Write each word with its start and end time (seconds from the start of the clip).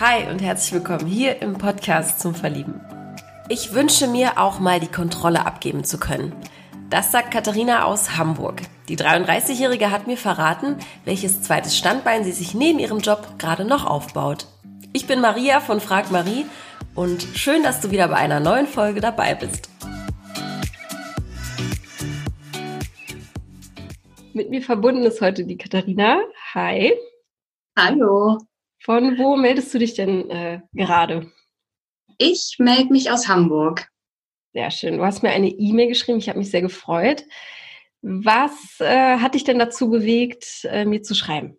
Hi 0.00 0.28
und 0.28 0.42
herzlich 0.42 0.72
willkommen 0.72 1.06
hier 1.06 1.40
im 1.40 1.56
Podcast 1.56 2.18
zum 2.18 2.34
Verlieben. 2.34 2.80
Ich 3.48 3.74
wünsche 3.74 4.08
mir 4.08 4.38
auch 4.38 4.58
mal 4.58 4.80
die 4.80 4.90
Kontrolle 4.90 5.46
abgeben 5.46 5.84
zu 5.84 6.00
können. 6.00 6.34
Das 6.90 7.12
sagt 7.12 7.30
Katharina 7.30 7.84
aus 7.84 8.16
Hamburg. 8.16 8.62
Die 8.88 8.96
33-Jährige 8.96 9.92
hat 9.92 10.08
mir 10.08 10.16
verraten, 10.16 10.78
welches 11.04 11.42
zweites 11.42 11.78
Standbein 11.78 12.24
sie 12.24 12.32
sich 12.32 12.54
neben 12.54 12.80
ihrem 12.80 12.98
Job 12.98 13.38
gerade 13.38 13.64
noch 13.64 13.86
aufbaut. 13.86 14.48
Ich 14.92 15.06
bin 15.06 15.20
Maria 15.20 15.60
von 15.60 15.78
Frag 15.78 16.10
Marie 16.10 16.44
und 16.96 17.22
schön, 17.22 17.62
dass 17.62 17.80
du 17.80 17.92
wieder 17.92 18.08
bei 18.08 18.16
einer 18.16 18.40
neuen 18.40 18.66
Folge 18.66 19.00
dabei 19.00 19.36
bist. 19.36 19.70
Mit 24.32 24.50
mir 24.50 24.60
verbunden 24.60 25.04
ist 25.04 25.20
heute 25.20 25.44
die 25.44 25.56
Katharina. 25.56 26.18
Hi. 26.52 26.92
Hallo. 27.78 28.40
Von 28.84 29.16
wo 29.16 29.34
meldest 29.36 29.72
du 29.72 29.78
dich 29.78 29.94
denn 29.94 30.28
äh, 30.28 30.60
gerade? 30.74 31.32
Ich 32.18 32.56
melde 32.58 32.92
mich 32.92 33.10
aus 33.10 33.28
Hamburg. 33.28 33.88
Sehr 34.52 34.70
schön. 34.70 34.98
Du 34.98 35.04
hast 35.04 35.22
mir 35.22 35.30
eine 35.30 35.48
E-Mail 35.48 35.88
geschrieben. 35.88 36.18
Ich 36.18 36.28
habe 36.28 36.38
mich 36.38 36.50
sehr 36.50 36.60
gefreut. 36.60 37.24
Was 38.02 38.78
äh, 38.80 39.16
hat 39.16 39.34
dich 39.34 39.44
denn 39.44 39.58
dazu 39.58 39.88
bewegt, 39.88 40.64
äh, 40.64 40.84
mir 40.84 41.02
zu 41.02 41.14
schreiben? 41.14 41.58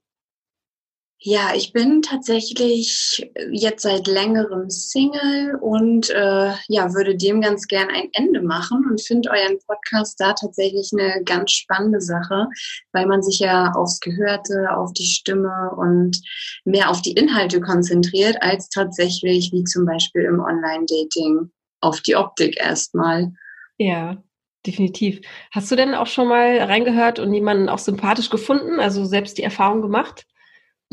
Ja, 1.27 1.55
ich 1.55 1.73
bin 1.73 2.03
tatsächlich 2.03 3.27
jetzt 3.49 3.81
seit 3.81 4.05
längerem 4.05 4.69
Single 4.69 5.55
und 5.59 6.11
äh, 6.11 6.51
ja, 6.67 6.93
würde 6.93 7.17
dem 7.17 7.41
ganz 7.41 7.65
gern 7.65 7.89
ein 7.89 8.09
Ende 8.13 8.43
machen 8.43 8.85
und 8.87 9.01
finde 9.01 9.31
euren 9.31 9.57
Podcast 9.65 10.19
da 10.19 10.33
tatsächlich 10.33 10.91
eine 10.93 11.23
ganz 11.23 11.53
spannende 11.53 11.99
Sache, 11.99 12.45
weil 12.91 13.07
man 13.07 13.23
sich 13.23 13.39
ja 13.39 13.71
aufs 13.71 13.99
Gehörte, 14.01 14.67
auf 14.77 14.93
die 14.93 15.07
Stimme 15.07 15.71
und 15.75 16.21
mehr 16.63 16.91
auf 16.91 17.01
die 17.01 17.13
Inhalte 17.13 17.59
konzentriert, 17.59 18.37
als 18.41 18.69
tatsächlich 18.69 19.51
wie 19.51 19.63
zum 19.63 19.87
Beispiel 19.87 20.25
im 20.25 20.39
Online-Dating 20.39 21.49
auf 21.81 22.01
die 22.01 22.15
Optik 22.15 22.55
erstmal. 22.59 23.33
Ja, 23.79 24.23
definitiv. 24.63 25.21
Hast 25.49 25.71
du 25.71 25.75
denn 25.75 25.95
auch 25.95 26.05
schon 26.05 26.27
mal 26.27 26.59
reingehört 26.59 27.17
und 27.17 27.33
jemanden 27.33 27.67
auch 27.67 27.79
sympathisch 27.79 28.29
gefunden, 28.29 28.79
also 28.79 29.05
selbst 29.05 29.39
die 29.39 29.43
Erfahrung 29.43 29.81
gemacht? 29.81 30.27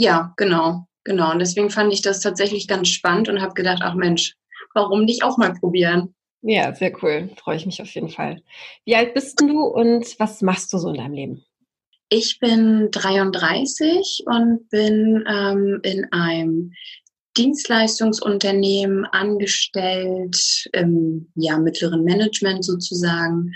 Ja, 0.03 0.35
genau, 0.37 0.89
genau. 1.05 1.31
Und 1.31 1.39
deswegen 1.39 1.71
fand 1.71 1.93
ich 1.93 2.03
das 2.03 2.19
tatsächlich 2.19 2.67
ganz 2.67 2.89
spannend 2.89 3.29
und 3.29 3.41
habe 3.41 3.55
gedacht, 3.55 3.83
ach 3.85 3.95
Mensch, 3.95 4.35
warum 4.75 5.05
nicht 5.05 5.23
auch 5.23 5.39
mal 5.39 5.55
probieren? 5.55 6.13
Ja, 6.41 6.75
sehr 6.75 6.93
cool. 7.05 7.31
Freue 7.37 7.57
ich 7.57 7.67
mich 7.67 7.81
auf 7.81 7.95
jeden 7.95 8.09
Fall. 8.09 8.43
Wie 8.85 8.97
alt 8.97 9.15
bist 9.15 9.41
du 9.41 9.61
und 9.61 10.19
was 10.19 10.43
machst 10.43 10.73
du 10.73 10.79
so 10.79 10.89
in 10.89 10.97
deinem 10.97 11.13
Leben? 11.13 11.45
Ich 12.09 12.41
bin 12.41 12.89
33 12.91 14.25
und 14.27 14.69
bin 14.71 15.25
ähm, 15.29 15.79
in 15.85 16.09
einem 16.11 16.73
Dienstleistungsunternehmen 17.37 19.05
angestellt, 19.05 20.69
im 20.73 21.31
ja, 21.37 21.59
mittleren 21.59 22.03
Management 22.03 22.65
sozusagen 22.65 23.53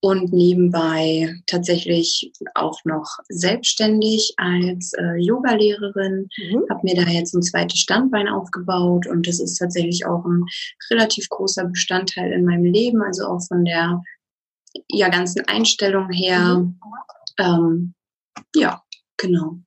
und 0.00 0.32
nebenbei 0.32 1.34
tatsächlich 1.46 2.30
auch 2.54 2.78
noch 2.84 3.18
selbstständig 3.28 4.34
als 4.36 4.92
äh, 4.94 5.16
Yoga-Lehrerin. 5.16 6.28
Mhm. 6.36 6.64
Habe 6.70 6.80
mir 6.84 6.94
da 6.94 7.10
jetzt 7.10 7.34
ein 7.34 7.42
zweites 7.42 7.80
Standbein 7.80 8.28
aufgebaut 8.28 9.06
und 9.06 9.26
das 9.26 9.40
ist 9.40 9.56
tatsächlich 9.56 10.06
auch 10.06 10.24
ein 10.24 10.44
relativ 10.90 11.28
großer 11.28 11.64
Bestandteil 11.64 12.32
in 12.32 12.44
meinem 12.44 12.64
Leben, 12.64 13.02
also 13.02 13.26
auch 13.26 13.40
von 13.46 13.64
der 13.64 14.00
ja, 14.88 15.08
ganzen 15.08 15.46
Einstellung 15.48 16.10
her. 16.10 16.58
Mhm. 16.58 16.80
Ähm, 17.38 17.94
ja, 18.54 18.82
genau. 19.16 19.58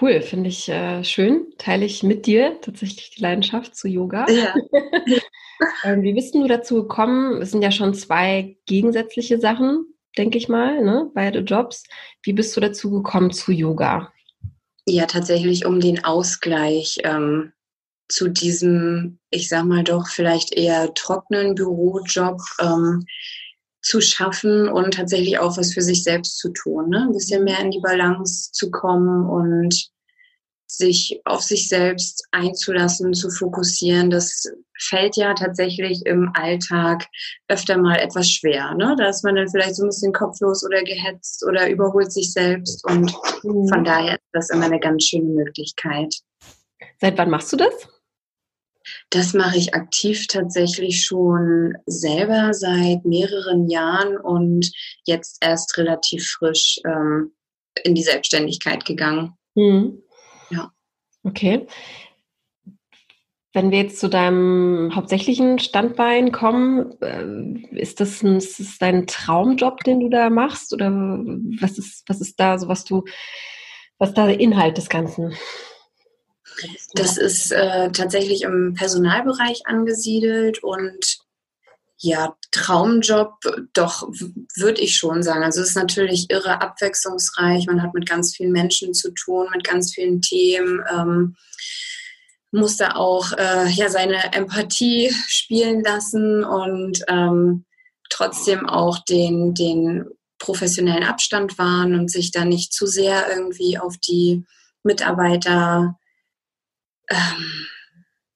Cool, 0.00 0.20
finde 0.20 0.48
ich 0.50 0.68
äh, 0.68 1.04
schön. 1.04 1.46
Teile 1.58 1.86
ich 1.86 2.02
mit 2.02 2.26
dir 2.26 2.60
tatsächlich 2.60 3.10
die 3.10 3.22
Leidenschaft 3.22 3.76
zu 3.76 3.88
Yoga. 3.88 4.26
Ja. 4.28 4.54
ähm, 5.84 6.02
wie 6.02 6.14
bist 6.14 6.34
du 6.34 6.46
dazu 6.46 6.82
gekommen? 6.82 7.40
Es 7.42 7.50
sind 7.50 7.62
ja 7.62 7.70
schon 7.70 7.94
zwei 7.94 8.56
gegensätzliche 8.66 9.40
Sachen, 9.40 9.86
denke 10.16 10.38
ich 10.38 10.48
mal, 10.48 10.82
ne? 10.82 11.10
beide 11.14 11.40
Jobs. 11.40 11.84
Wie 12.22 12.32
bist 12.32 12.56
du 12.56 12.60
dazu 12.60 12.90
gekommen 12.90 13.30
zu 13.30 13.52
Yoga? 13.52 14.12
Ja, 14.86 15.06
tatsächlich 15.06 15.66
um 15.66 15.80
den 15.80 16.04
Ausgleich 16.04 16.98
ähm, 17.04 17.52
zu 18.08 18.28
diesem, 18.28 19.18
ich 19.30 19.48
sag 19.48 19.64
mal 19.64 19.82
doch 19.82 20.08
vielleicht 20.08 20.52
eher 20.54 20.94
trockenen 20.94 21.54
Bürojob. 21.54 22.40
Ähm, 22.60 23.04
zu 23.86 24.00
schaffen 24.00 24.68
und 24.68 24.94
tatsächlich 24.94 25.38
auch 25.38 25.56
was 25.56 25.72
für 25.72 25.80
sich 25.80 26.02
selbst 26.02 26.38
zu 26.38 26.48
tun. 26.48 26.90
Ne? 26.90 27.02
Ein 27.02 27.12
bisschen 27.12 27.44
mehr 27.44 27.60
in 27.60 27.70
die 27.70 27.80
Balance 27.80 28.50
zu 28.50 28.72
kommen 28.72 29.24
und 29.28 29.90
sich 30.66 31.20
auf 31.24 31.42
sich 31.42 31.68
selbst 31.68 32.26
einzulassen, 32.32 33.14
zu 33.14 33.30
fokussieren, 33.30 34.10
das 34.10 34.44
fällt 34.78 35.16
ja 35.16 35.34
tatsächlich 35.34 36.04
im 36.04 36.30
Alltag 36.34 37.06
öfter 37.48 37.78
mal 37.78 37.96
etwas 37.96 38.30
schwer. 38.30 38.74
Ne? 38.74 38.94
Da 38.98 39.08
ist 39.08 39.24
man 39.24 39.36
dann 39.36 39.48
vielleicht 39.48 39.76
so 39.76 39.84
ein 39.84 39.88
bisschen 39.88 40.12
kopflos 40.12 40.64
oder 40.64 40.82
gehetzt 40.82 41.44
oder 41.46 41.70
überholt 41.70 42.12
sich 42.12 42.32
selbst 42.32 42.84
und 42.84 43.14
mhm. 43.42 43.68
von 43.68 43.84
daher 43.84 44.14
ist 44.14 44.28
das 44.32 44.50
immer 44.50 44.66
eine 44.66 44.80
ganz 44.80 45.04
schöne 45.04 45.32
Möglichkeit. 45.32 46.14
Seit 47.00 47.16
wann 47.16 47.30
machst 47.30 47.52
du 47.52 47.56
das? 47.56 47.88
Das 49.10 49.34
mache 49.34 49.58
ich 49.58 49.74
aktiv 49.74 50.26
tatsächlich 50.26 51.04
schon 51.04 51.74
selber 51.86 52.52
seit 52.54 53.04
mehreren 53.04 53.68
Jahren 53.68 54.16
und 54.16 54.70
jetzt 55.04 55.38
erst 55.40 55.76
relativ 55.76 56.28
frisch 56.28 56.80
ähm, 56.84 57.32
in 57.82 57.94
die 57.94 58.02
Selbstständigkeit 58.02 58.84
gegangen. 58.84 59.32
Mhm. 59.54 60.02
Okay. 61.26 61.66
Wenn 63.52 63.70
wir 63.70 63.78
jetzt 63.78 63.98
zu 63.98 64.08
deinem 64.08 64.94
hauptsächlichen 64.94 65.58
Standbein 65.58 66.30
kommen, 66.30 67.00
äh, 67.00 67.76
ist 67.78 68.00
das, 68.00 68.22
ein, 68.22 68.36
ist 68.36 68.60
das 68.60 68.78
dein 68.78 69.06
Traumjob, 69.06 69.82
den 69.82 70.00
du 70.00 70.08
da 70.08 70.30
machst? 70.30 70.72
Oder 70.72 70.90
was 70.90 71.78
ist, 71.78 72.04
was 72.06 72.20
ist 72.20 72.38
da 72.38 72.58
so, 72.58 72.68
was 72.68 72.84
du, 72.84 73.04
was 73.98 74.14
da 74.14 74.26
der 74.26 74.40
Inhalt 74.40 74.76
des 74.76 74.88
Ganzen? 74.88 75.34
Das 76.94 77.16
ist 77.16 77.50
äh, 77.50 77.90
tatsächlich 77.92 78.42
im 78.42 78.74
Personalbereich 78.74 79.62
angesiedelt 79.66 80.62
und 80.62 81.25
ja, 81.98 82.36
Traumjob, 82.50 83.34
doch 83.72 84.08
würde 84.56 84.80
ich 84.80 84.96
schon 84.96 85.22
sagen. 85.22 85.44
Also 85.44 85.62
es 85.62 85.70
ist 85.70 85.76
natürlich 85.76 86.30
irre 86.30 86.60
abwechslungsreich. 86.60 87.66
Man 87.66 87.82
hat 87.82 87.94
mit 87.94 88.08
ganz 88.08 88.36
vielen 88.36 88.52
Menschen 88.52 88.92
zu 88.92 89.12
tun, 89.12 89.48
mit 89.54 89.64
ganz 89.64 89.94
vielen 89.94 90.20
Themen. 90.20 90.82
Ähm, 90.92 91.36
muss 92.52 92.76
da 92.76 92.94
auch 92.94 93.32
äh, 93.32 93.68
ja 93.68 93.88
seine 93.88 94.32
Empathie 94.32 95.10
spielen 95.26 95.82
lassen 95.82 96.44
und 96.44 97.02
ähm, 97.08 97.64
trotzdem 98.08 98.68
auch 98.68 98.98
den, 98.98 99.54
den 99.54 100.06
professionellen 100.38 101.04
Abstand 101.04 101.58
wahren 101.58 101.94
und 101.98 102.10
sich 102.10 102.30
da 102.30 102.44
nicht 102.44 102.72
zu 102.72 102.86
sehr 102.86 103.28
irgendwie 103.28 103.78
auf 103.78 103.96
die 103.98 104.44
Mitarbeiter 104.82 105.98
ähm, 107.08 107.66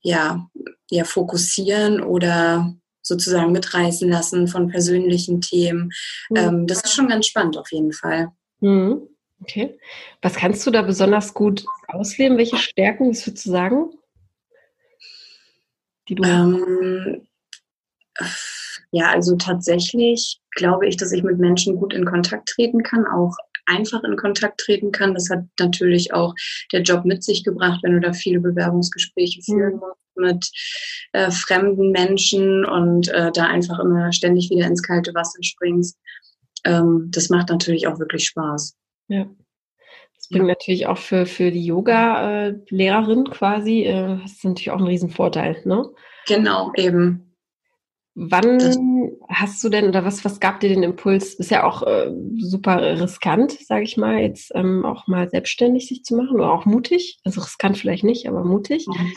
ja, 0.03 0.49
ja, 0.91 1.05
fokussieren 1.05 2.01
oder 2.01 2.75
sozusagen 3.11 3.53
mitreißen 3.53 4.09
lassen 4.09 4.49
von 4.49 4.69
persönlichen 4.69 5.41
Themen. 5.41 5.93
Mhm. 6.31 6.37
Ähm, 6.37 6.67
das 6.67 6.83
ist 6.83 6.95
schon 6.95 7.09
ganz 7.09 7.27
spannend 7.27 7.59
auf 7.59 7.71
jeden 7.71 7.93
Fall. 7.93 8.29
Mhm. 8.61 9.03
Okay. 9.43 9.79
Was 10.23 10.35
kannst 10.35 10.67
du 10.67 10.71
da 10.71 10.83
besonders 10.83 11.35
gut 11.35 11.65
ausleben? 11.89 12.39
Welche 12.39 12.59
Stärken, 12.59 13.11
was 13.11 13.27
würdest 13.27 13.47
du 13.47 13.51
sagen? 13.51 13.91
Die 16.09 16.15
du 16.15 16.23
ähm, 16.25 17.27
ja, 18.91 19.11
also 19.11 19.37
tatsächlich 19.37 20.41
glaube 20.53 20.87
ich, 20.87 20.97
dass 20.97 21.13
ich 21.13 21.23
mit 21.23 21.39
Menschen 21.39 21.77
gut 21.77 21.95
in 21.95 22.05
Kontakt 22.05 22.49
treten 22.49 22.83
kann, 22.83 23.07
auch 23.07 23.37
einfach 23.67 24.03
in 24.03 24.17
Kontakt 24.17 24.61
treten 24.61 24.91
kann. 24.91 25.15
Das 25.15 25.31
hat 25.31 25.45
natürlich 25.59 26.13
auch 26.13 26.35
der 26.73 26.83
Job 26.83 27.05
mit 27.05 27.23
sich 27.23 27.45
gebracht, 27.45 27.81
wenn 27.83 27.93
du 27.93 28.01
da 28.01 28.13
viele 28.13 28.41
Bewerbungsgespräche 28.41 29.41
mhm. 29.41 29.43
führen 29.45 29.77
musst 29.77 30.01
mit 30.21 30.51
äh, 31.13 31.31
fremden 31.31 31.91
Menschen 31.91 32.65
und 32.65 33.09
äh, 33.09 33.31
da 33.33 33.47
einfach 33.47 33.79
immer 33.79 34.13
ständig 34.13 34.51
wieder 34.51 34.67
ins 34.67 34.83
kalte 34.83 35.15
Wasser 35.15 35.43
springst. 35.43 35.99
Ähm, 36.65 37.09
das 37.11 37.31
macht 37.31 37.49
natürlich 37.49 37.87
auch 37.87 37.99
wirklich 37.99 38.27
Spaß. 38.27 38.77
Ja. 39.09 39.27
Das 40.17 40.29
bringt 40.29 40.47
ja. 40.47 40.55
natürlich 40.55 40.87
auch 40.87 40.99
für, 40.99 41.27
für 41.27 41.51
die 41.51 41.65
Yoga-Lehrerin 41.65 43.27
äh, 43.27 43.31
quasi, 43.31 43.85
äh, 43.85 44.19
das 44.23 44.33
ist 44.33 44.45
natürlich 44.45 44.71
auch 44.71 44.79
ein 44.79 44.87
Riesenvorteil, 44.87 45.63
ne? 45.65 45.89
Genau, 46.27 46.73
eben. 46.77 47.27
Wann 48.15 48.61
hast 49.29 49.63
du 49.65 49.69
denn 49.69 49.89
oder 49.89 50.05
was, 50.05 50.25
was 50.25 50.41
gab 50.41 50.61
dir 50.61 50.69
den 50.69 50.83
Impuls? 50.83 51.35
Ist 51.35 51.51
ja 51.51 51.65
auch 51.65 51.83
äh, 51.85 52.11
super 52.39 53.01
riskant, 53.01 53.53
sage 53.53 53.85
ich 53.85 53.97
mal, 53.97 54.19
jetzt 54.19 54.53
ähm, 54.55 54.85
auch 54.85 55.07
mal 55.07 55.31
selbstständig 55.31 55.89
sich 55.89 56.03
zu 56.03 56.17
machen 56.17 56.35
oder 56.35 56.53
auch 56.53 56.67
mutig. 56.67 57.19
Also 57.25 57.41
riskant 57.41 57.79
vielleicht 57.79 58.05
nicht, 58.05 58.29
aber 58.29 58.45
mutig. 58.45 58.87
Mhm. 58.89 59.15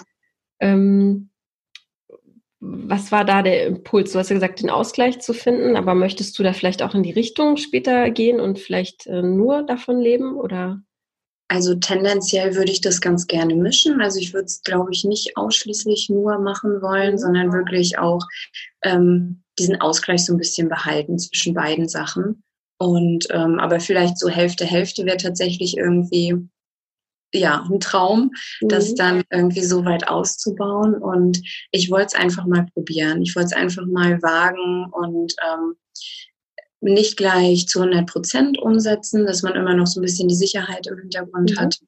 Ähm, 0.63 1.30
was 2.60 3.12
war 3.12 3.25
da 3.25 3.42
der 3.42 3.68
Impuls? 3.68 4.13
Du 4.13 4.19
hast 4.19 4.30
ja 4.30 4.36
gesagt, 4.36 4.62
den 4.62 4.69
Ausgleich 4.69 5.19
zu 5.19 5.33
finden, 5.33 5.75
aber 5.75 5.95
möchtest 5.95 6.39
du 6.39 6.44
da 6.44 6.54
vielleicht 6.54 6.81
auch 6.81 6.95
in 6.95 7.04
die 7.04 7.12
Richtung 7.12 7.57
später 7.57 8.10
gehen 8.10 8.39
und 8.39 8.57
vielleicht 8.57 9.06
äh, 9.07 9.21
nur 9.21 9.63
davon 9.63 10.00
leben 10.00 10.38
oder? 10.38 10.81
Also 11.50 11.75
tendenziell 11.75 12.56
würde 12.56 12.71
ich 12.71 12.80
das 12.80 13.01
ganz 13.01 13.27
gerne 13.27 13.54
mischen. 13.54 14.01
Also 14.01 14.18
ich 14.19 14.33
würde 14.33 14.45
es, 14.45 14.63
glaube 14.63 14.92
ich, 14.94 15.04
nicht 15.04 15.36
ausschließlich 15.36 16.10
nur 16.10 16.39
machen 16.39 16.81
wollen, 16.81 17.18
sondern 17.18 17.51
wirklich 17.51 18.00
auch 18.00 18.25
ähm, 18.81 19.44
diesen 19.59 19.81
Ausgleich 19.81 20.25
so 20.25 20.33
ein 20.33 20.39
bisschen 20.39 20.69
behalten 20.69 21.19
zwischen 21.19 21.54
beiden 21.54 21.89
Sachen. 21.89 22.44
Und 22.80 23.27
ähm, 23.31 23.59
aber 23.59 23.81
vielleicht 23.81 24.18
so 24.18 24.30
Hälfte, 24.30 24.66
Hälfte 24.66 25.06
wäre 25.06 25.18
tatsächlich 25.18 25.75
irgendwie 25.75 26.48
ja 27.33 27.65
ein 27.69 27.80
Traum, 27.80 28.31
mhm. 28.62 28.68
das 28.68 28.95
dann 28.95 29.24
irgendwie 29.31 29.63
so 29.63 29.85
weit 29.85 30.07
auszubauen. 30.07 30.95
Und 30.95 31.41
ich 31.71 31.89
wollte 31.89 32.07
es 32.07 32.15
einfach 32.15 32.45
mal 32.45 32.65
probieren. 32.74 33.21
Ich 33.21 33.35
wollte 33.35 33.47
es 33.47 33.53
einfach 33.53 33.85
mal 33.85 34.21
wagen 34.21 34.85
und 34.91 35.33
ähm, 35.44 35.75
nicht 36.81 37.18
gleich 37.18 37.68
zu 37.68 37.81
100 37.81 38.07
Prozent 38.07 38.59
umsetzen, 38.59 39.25
dass 39.25 39.41
man 39.41 39.56
immer 39.56 39.74
noch 39.74 39.88
so 39.88 40.00
ein 40.00 40.03
bisschen 40.03 40.27
die 40.27 40.35
Sicherheit 40.35 40.85
im 40.88 40.97
Hintergrund 40.97 41.51
mhm. 41.51 41.59
hat, 41.59 41.80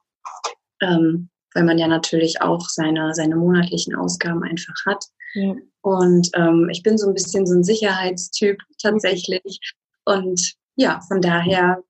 ähm, 0.81 1.29
weil 1.53 1.63
man 1.63 1.77
ja 1.77 1.87
natürlich 1.87 2.41
auch 2.41 2.67
seine, 2.69 3.13
seine 3.13 3.35
monatlichen 3.35 3.95
Ausgaben 3.95 4.43
einfach 4.43 4.75
hat. 4.85 5.05
Ja. 5.33 5.53
Und 5.81 6.29
ähm, 6.33 6.69
ich 6.71 6.81
bin 6.81 6.97
so 6.97 7.07
ein 7.07 7.13
bisschen 7.13 7.45
so 7.45 7.55
ein 7.55 7.63
Sicherheitstyp 7.63 8.57
tatsächlich. 8.81 9.59
Und 10.05 10.55
ja, 10.75 11.01
von 11.07 11.21
daher 11.21 11.83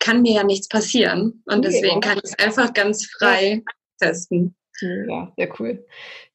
kann 0.00 0.22
mir 0.22 0.32
ja 0.32 0.44
nichts 0.44 0.68
passieren. 0.68 1.42
Und 1.44 1.64
deswegen 1.64 2.00
kann 2.00 2.18
ich 2.18 2.24
es 2.24 2.38
einfach 2.38 2.72
ganz 2.72 3.06
frei 3.06 3.62
testen. 4.00 4.56
Ja, 4.80 5.32
sehr 5.36 5.60
cool. 5.60 5.86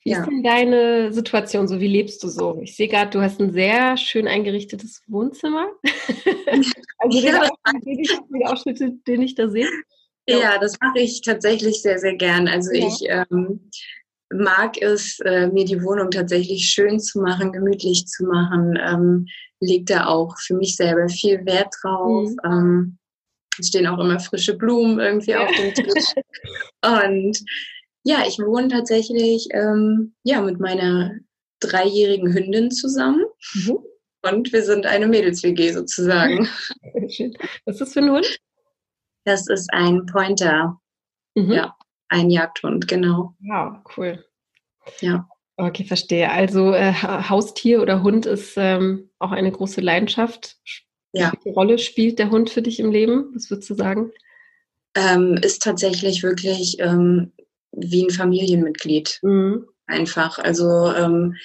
Wie 0.03 0.11
ja. 0.11 0.19
ist 0.19 0.27
denn 0.27 0.43
deine 0.43 1.11
Situation 1.11 1.67
so? 1.67 1.79
Wie 1.79 1.87
lebst 1.87 2.23
du 2.23 2.27
so? 2.27 2.59
Ich 2.61 2.75
sehe 2.75 2.87
gerade, 2.87 3.09
du 3.09 3.21
hast 3.21 3.41
ein 3.41 3.51
sehr 3.51 3.97
schön 3.97 4.27
eingerichtetes 4.27 5.01
Wohnzimmer. 5.07 5.67
also 6.99 7.19
ja, 7.19 7.49
den, 7.83 8.47
Ausschnitte, 8.47 8.91
den 9.07 9.23
ich 9.23 9.33
da 9.33 9.49
sehe. 9.49 9.67
Ja, 10.27 10.59
das 10.59 10.77
mache 10.79 10.99
ich 10.99 11.21
tatsächlich 11.21 11.81
sehr, 11.81 11.97
sehr 11.97 12.15
gern. 12.15 12.47
Also 12.47 12.71
ja. 12.71 12.87
ich 12.87 12.99
ähm, 13.09 13.71
mag 14.31 14.79
es, 14.79 15.19
äh, 15.21 15.47
mir 15.47 15.65
die 15.65 15.81
Wohnung 15.83 16.11
tatsächlich 16.11 16.67
schön 16.67 16.99
zu 16.99 17.21
machen, 17.21 17.51
gemütlich 17.51 18.05
zu 18.05 18.25
machen. 18.25 18.77
Ähm, 18.79 19.25
legt 19.59 19.89
da 19.89 20.05
auch 20.05 20.35
für 20.39 20.55
mich 20.55 20.75
selber 20.75 21.09
viel 21.09 21.45
Wert 21.45 21.73
drauf. 21.81 22.29
Mhm. 22.29 22.51
Ähm, 22.51 22.97
es 23.59 23.67
stehen 23.67 23.87
auch 23.87 23.99
immer 23.99 24.19
frische 24.19 24.55
Blumen 24.55 24.99
irgendwie 24.99 25.35
auf 25.35 25.49
dem 25.51 25.73
Tisch. 25.73 26.13
Und 26.83 27.39
ja, 28.03 28.23
ich 28.27 28.39
wohne 28.39 28.67
tatsächlich 28.67 29.47
ähm, 29.51 30.13
ja, 30.23 30.41
mit 30.41 30.59
meiner 30.59 31.11
dreijährigen 31.59 32.33
Hündin 32.33 32.71
zusammen. 32.71 33.25
Mhm. 33.53 33.79
Und 34.21 34.53
wir 34.53 34.63
sind 34.63 34.85
eine 34.85 35.07
Mädels-WG 35.07 35.71
sozusagen. 35.71 36.47
Was 37.65 37.75
ist 37.75 37.81
das 37.81 37.93
für 37.93 37.99
ein 37.99 38.11
Hund? 38.11 38.39
Das 39.23 39.47
ist 39.47 39.71
ein 39.73 40.05
Pointer. 40.05 40.79
Mhm. 41.35 41.51
Ja, 41.51 41.75
ein 42.09 42.29
Jagdhund, 42.29 42.87
genau. 42.87 43.35
Wow, 43.39 43.77
cool. 43.97 44.23
Ja. 45.01 45.27
Okay, 45.57 45.85
verstehe. 45.85 46.29
Also 46.31 46.73
äh, 46.73 46.93
Haustier 46.93 47.81
oder 47.81 48.03
Hund 48.03 48.25
ist 48.25 48.55
ähm, 48.57 49.09
auch 49.19 49.31
eine 49.31 49.51
große 49.51 49.81
Leidenschaft. 49.81 50.57
Ja. 51.15 51.31
Welche 51.33 51.55
Rolle 51.55 51.77
spielt 51.77 52.19
der 52.19 52.29
Hund 52.29 52.49
für 52.49 52.61
dich 52.61 52.79
im 52.79 52.91
Leben? 52.91 53.31
Was 53.33 53.49
würdest 53.49 53.69
du 53.69 53.75
sagen? 53.75 54.11
Ähm, 54.95 55.37
ist 55.41 55.61
tatsächlich 55.61 56.23
wirklich 56.23 56.77
ähm, 56.79 57.31
wie 57.71 58.05
ein 58.05 58.09
Familienmitglied. 58.09 59.19
Mhm. 59.21 59.65
Einfach. 59.87 60.39
Also 60.39 60.91
ähm, 60.91 61.35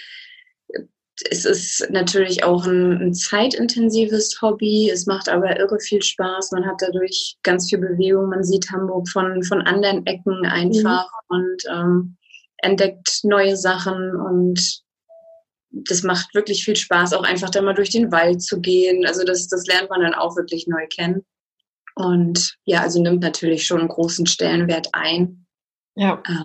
es 1.29 1.45
ist 1.45 1.87
natürlich 1.91 2.45
auch 2.45 2.67
ein, 2.67 3.01
ein, 3.01 3.15
zeitintensives 3.15 4.41
Hobby. 4.41 4.91
Es 4.91 5.07
macht 5.07 5.29
aber 5.29 5.59
irre 5.59 5.79
viel 5.79 6.03
Spaß. 6.03 6.53
Man 6.53 6.67
hat 6.67 6.77
dadurch 6.81 7.37
ganz 7.43 7.69
viel 7.69 7.79
Bewegung. 7.79 8.31
Man 8.31 8.43
sieht 8.43 8.71
Hamburg 8.71 9.09
von, 9.09 9.43
von 9.43 9.61
anderen 9.63 10.07
Ecken 10.07 10.47
einfach 10.47 11.07
mhm. 11.29 11.37
und 11.37 11.65
ähm, 11.71 12.17
entdeckt 12.59 13.21
neue 13.25 13.57
Sachen 13.57 14.17
und 14.17 14.83
das 15.71 16.03
macht 16.03 16.35
wirklich 16.35 16.65
viel 16.65 16.77
Spaß, 16.77 17.13
auch 17.13 17.23
einfach 17.23 17.51
da 17.51 17.63
mal 17.63 17.75
durch 17.75 17.91
den 17.91 18.11
Wald 18.13 18.43
zu 18.43 18.61
gehen. 18.61 19.07
Also 19.07 19.25
das, 19.25 19.49
das 19.49 19.67
lernt 19.67 19.91
man 19.91 20.01
dann 20.03 20.15
auch 20.15 20.37
wirklich 20.37 20.67
neu 20.67 20.87
kennen. 20.89 21.25
Und 21.95 22.57
ja, 22.65 22.81
also 22.81 23.03
nimmt 23.03 23.21
natürlich 23.21 23.67
schon 23.67 23.81
einen 23.81 23.89
großen 23.89 24.27
Stellenwert 24.27 24.89
ein. 24.93 25.47
Ja. 25.95 26.23
Äh. 26.27 26.45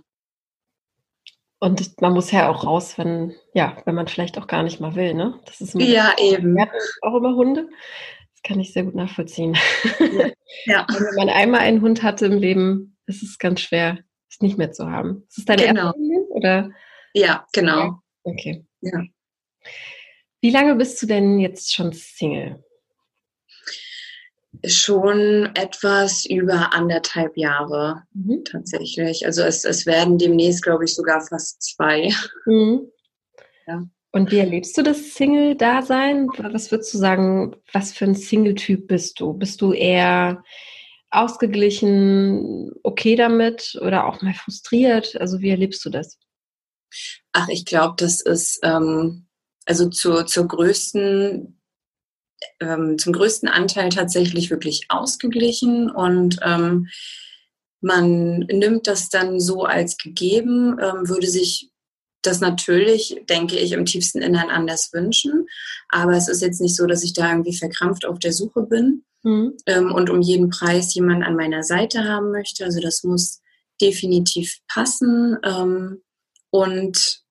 Und 1.60 2.00
man 2.01 2.13
muss 2.13 2.31
ja 2.31 2.50
auch 2.50 2.66
raus, 2.66 2.98
wenn, 2.98 3.33
ja, 3.54 3.77
wenn 3.86 3.95
man 3.95 4.07
vielleicht 4.07 4.38
auch 4.38 4.48
gar 4.48 4.63
nicht 4.63 4.80
mal 4.80 4.95
will, 4.95 5.13
ne? 5.13 5.39
Das 5.45 5.62
ist 5.62 5.74
ja 5.75 6.13
eben. 6.19 6.57
Auch 7.01 7.16
über 7.16 7.36
Hunde. 7.36 7.69
Das 8.33 8.42
kann 8.44 8.60
ich 8.60 8.74
sehr 8.74 8.83
gut 8.83 8.95
nachvollziehen. 8.95 9.57
Ja. 10.00 10.28
ja. 10.66 10.88
wenn 10.89 11.16
man 11.16 11.30
einmal 11.30 11.62
einen 11.62 11.81
Hund 11.81 12.04
hatte 12.04 12.28
im 12.28 12.38
Leben, 12.38 12.98
ist 13.07 13.24
es 13.24 13.39
ganz 13.39 13.62
schwer, 13.62 14.00
es 14.30 14.42
nicht 14.42 14.57
mehr 14.57 14.71
zu 14.71 14.89
haben. 14.89 15.24
Ist 15.30 15.39
es 15.39 15.45
deine 15.45 15.66
genau. 15.66 15.86
erste 15.86 16.00
Hündin, 16.00 16.25
oder? 16.30 16.69
Ja, 17.13 17.48
genau. 17.54 18.00
Okay. 18.24 18.66
Ja. 18.81 19.04
Wie 20.42 20.52
lange 20.52 20.76
bist 20.76 21.02
du 21.02 21.08
denn 21.08 21.40
jetzt 21.40 21.74
schon 21.74 21.92
Single? 21.92 22.64
Schon 24.66 25.50
etwas 25.56 26.26
über 26.26 26.74
anderthalb 26.74 27.36
Jahre 27.38 28.04
mhm. 28.14 28.44
tatsächlich. 28.46 29.26
Also 29.26 29.44
es, 29.44 29.66
es 29.66 29.86
werden 29.86 30.18
demnächst, 30.18 30.64
glaube 30.64 30.86
ich, 30.86 30.96
sogar 30.96 31.22
fast 31.22 31.62
zwei. 31.62 32.14
Mhm. 32.46 32.92
Ja. 33.68 33.84
Und 34.12 34.32
wie 34.32 34.38
erlebst 34.38 34.78
du 34.78 34.82
das 34.82 35.14
Single-Dasein? 35.16 36.30
Was 36.38 36.72
würdest 36.72 36.94
du 36.94 36.98
sagen, 36.98 37.56
was 37.74 37.92
für 37.92 38.06
ein 38.06 38.16
Single-Typ 38.16 38.88
bist 38.88 39.20
du? 39.20 39.34
Bist 39.34 39.62
du 39.62 39.74
eher 39.74 40.42
ausgeglichen, 41.10 42.72
okay 42.84 43.16
damit 43.16 43.78
oder 43.82 44.06
auch 44.06 44.22
mal 44.22 44.34
frustriert? 44.34 45.20
Also 45.20 45.42
wie 45.42 45.50
erlebst 45.50 45.84
du 45.84 45.90
das? 45.90 46.18
Ach, 47.34 47.50
ich 47.50 47.66
glaube, 47.66 47.96
das 47.98 48.22
ist 48.22 48.60
ähm, 48.64 49.26
also 49.66 49.90
zur, 49.90 50.26
zur 50.26 50.48
größten 50.48 51.60
ähm, 52.60 52.98
zum 52.98 53.14
größten 53.14 53.50
Anteil 53.50 53.90
tatsächlich 53.90 54.50
wirklich 54.50 54.86
ausgeglichen 54.90 55.90
und 55.90 56.38
ähm, 56.44 56.88
man 57.82 58.40
nimmt 58.40 58.88
das 58.88 59.10
dann 59.10 59.40
so 59.40 59.64
als 59.64 59.98
gegeben, 59.98 60.78
ähm, 60.82 61.08
würde 61.08 61.28
sich 61.28 61.70
das 62.24 62.40
natürlich, 62.40 63.22
denke 63.30 63.58
ich, 63.58 63.74
im 63.74 63.86
tiefsten 63.86 64.22
Innern 64.22 64.50
anders 64.50 64.92
wünschen. 64.94 65.46
Aber 65.90 66.14
es 66.14 66.28
ist 66.28 66.42
jetzt 66.42 66.60
nicht 66.60 66.76
so, 66.76 66.88
dass 66.88 67.04
ich 67.04 67.14
da 67.14 67.30
irgendwie 67.30 67.56
verkrampft 67.56 68.06
auf 68.06 68.18
der 68.18 68.34
Suche 68.34 68.64
bin 68.64 69.04
mhm. 69.22 69.54
ähm, 69.68 69.92
und 69.94 70.10
um 70.10 70.22
jeden 70.22 70.50
Preis 70.50 70.95
jemand 70.95 71.24
an 71.24 71.36
meiner 71.36 71.62
Seite 71.62 72.06
haben 72.06 72.31
möchte. 72.31 72.66
Also 72.66 72.81
das 72.81 73.04
muss 73.04 73.42
definitiv 73.80 74.57
passen. 74.68 75.38
Ähm, 75.44 76.02
und 76.50 77.25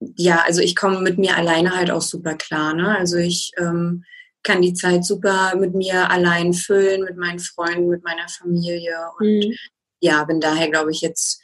ja, 0.00 0.42
also 0.46 0.60
ich 0.60 0.74
komme 0.74 1.00
mit 1.00 1.18
mir 1.18 1.36
alleine 1.36 1.76
halt 1.76 1.90
auch 1.90 2.00
super 2.00 2.34
klar. 2.34 2.74
Ne? 2.74 2.96
Also 2.96 3.16
ich 3.16 3.52
ähm, 3.58 4.04
kann 4.42 4.62
die 4.62 4.72
Zeit 4.72 5.04
super 5.04 5.54
mit 5.56 5.74
mir 5.74 6.10
allein 6.10 6.54
füllen, 6.54 7.04
mit 7.04 7.16
meinen 7.16 7.38
Freunden, 7.38 7.88
mit 7.88 8.02
meiner 8.02 8.28
Familie. 8.28 8.96
Und 9.18 9.26
mhm. 9.26 9.56
ja, 10.00 10.24
bin 10.24 10.40
daher, 10.40 10.70
glaube 10.70 10.90
ich, 10.90 11.02
jetzt 11.02 11.42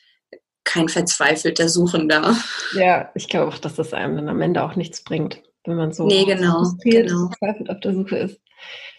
kein 0.64 0.88
verzweifelter 0.88 1.68
Suchender. 1.68 2.36
Ja, 2.74 3.10
ich 3.14 3.28
glaube 3.28 3.52
auch, 3.52 3.58
dass 3.58 3.76
das 3.76 3.92
einem 3.92 4.16
dann 4.16 4.28
am 4.28 4.40
Ende 4.40 4.62
auch 4.62 4.74
nichts 4.74 5.04
bringt, 5.04 5.42
wenn 5.64 5.76
man 5.76 5.92
so 5.92 6.06
nee, 6.06 6.24
genau, 6.24 6.64
genau. 6.80 7.28
verzweifelt 7.28 7.70
auf 7.70 7.80
der 7.80 7.94
Suche 7.94 8.16
ist. 8.16 8.40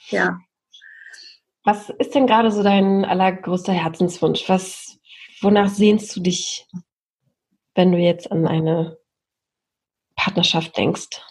Ja. 0.10 0.40
Was 1.64 1.90
ist 2.00 2.16
denn 2.16 2.28
gerade 2.28 2.52
so 2.52 2.64
dein 2.64 3.04
allergrößter 3.04 3.74
Herzenswunsch? 3.74 4.48
Was, 4.48 4.98
wonach 5.42 5.68
sehnst 5.68 6.16
du 6.16 6.22
dich, 6.22 6.66
wenn 7.76 7.92
du 7.92 7.98
jetzt 7.98 8.32
an 8.32 8.48
eine 8.48 8.98
Partnerschaft 10.18 10.76
denkst? 10.76 11.22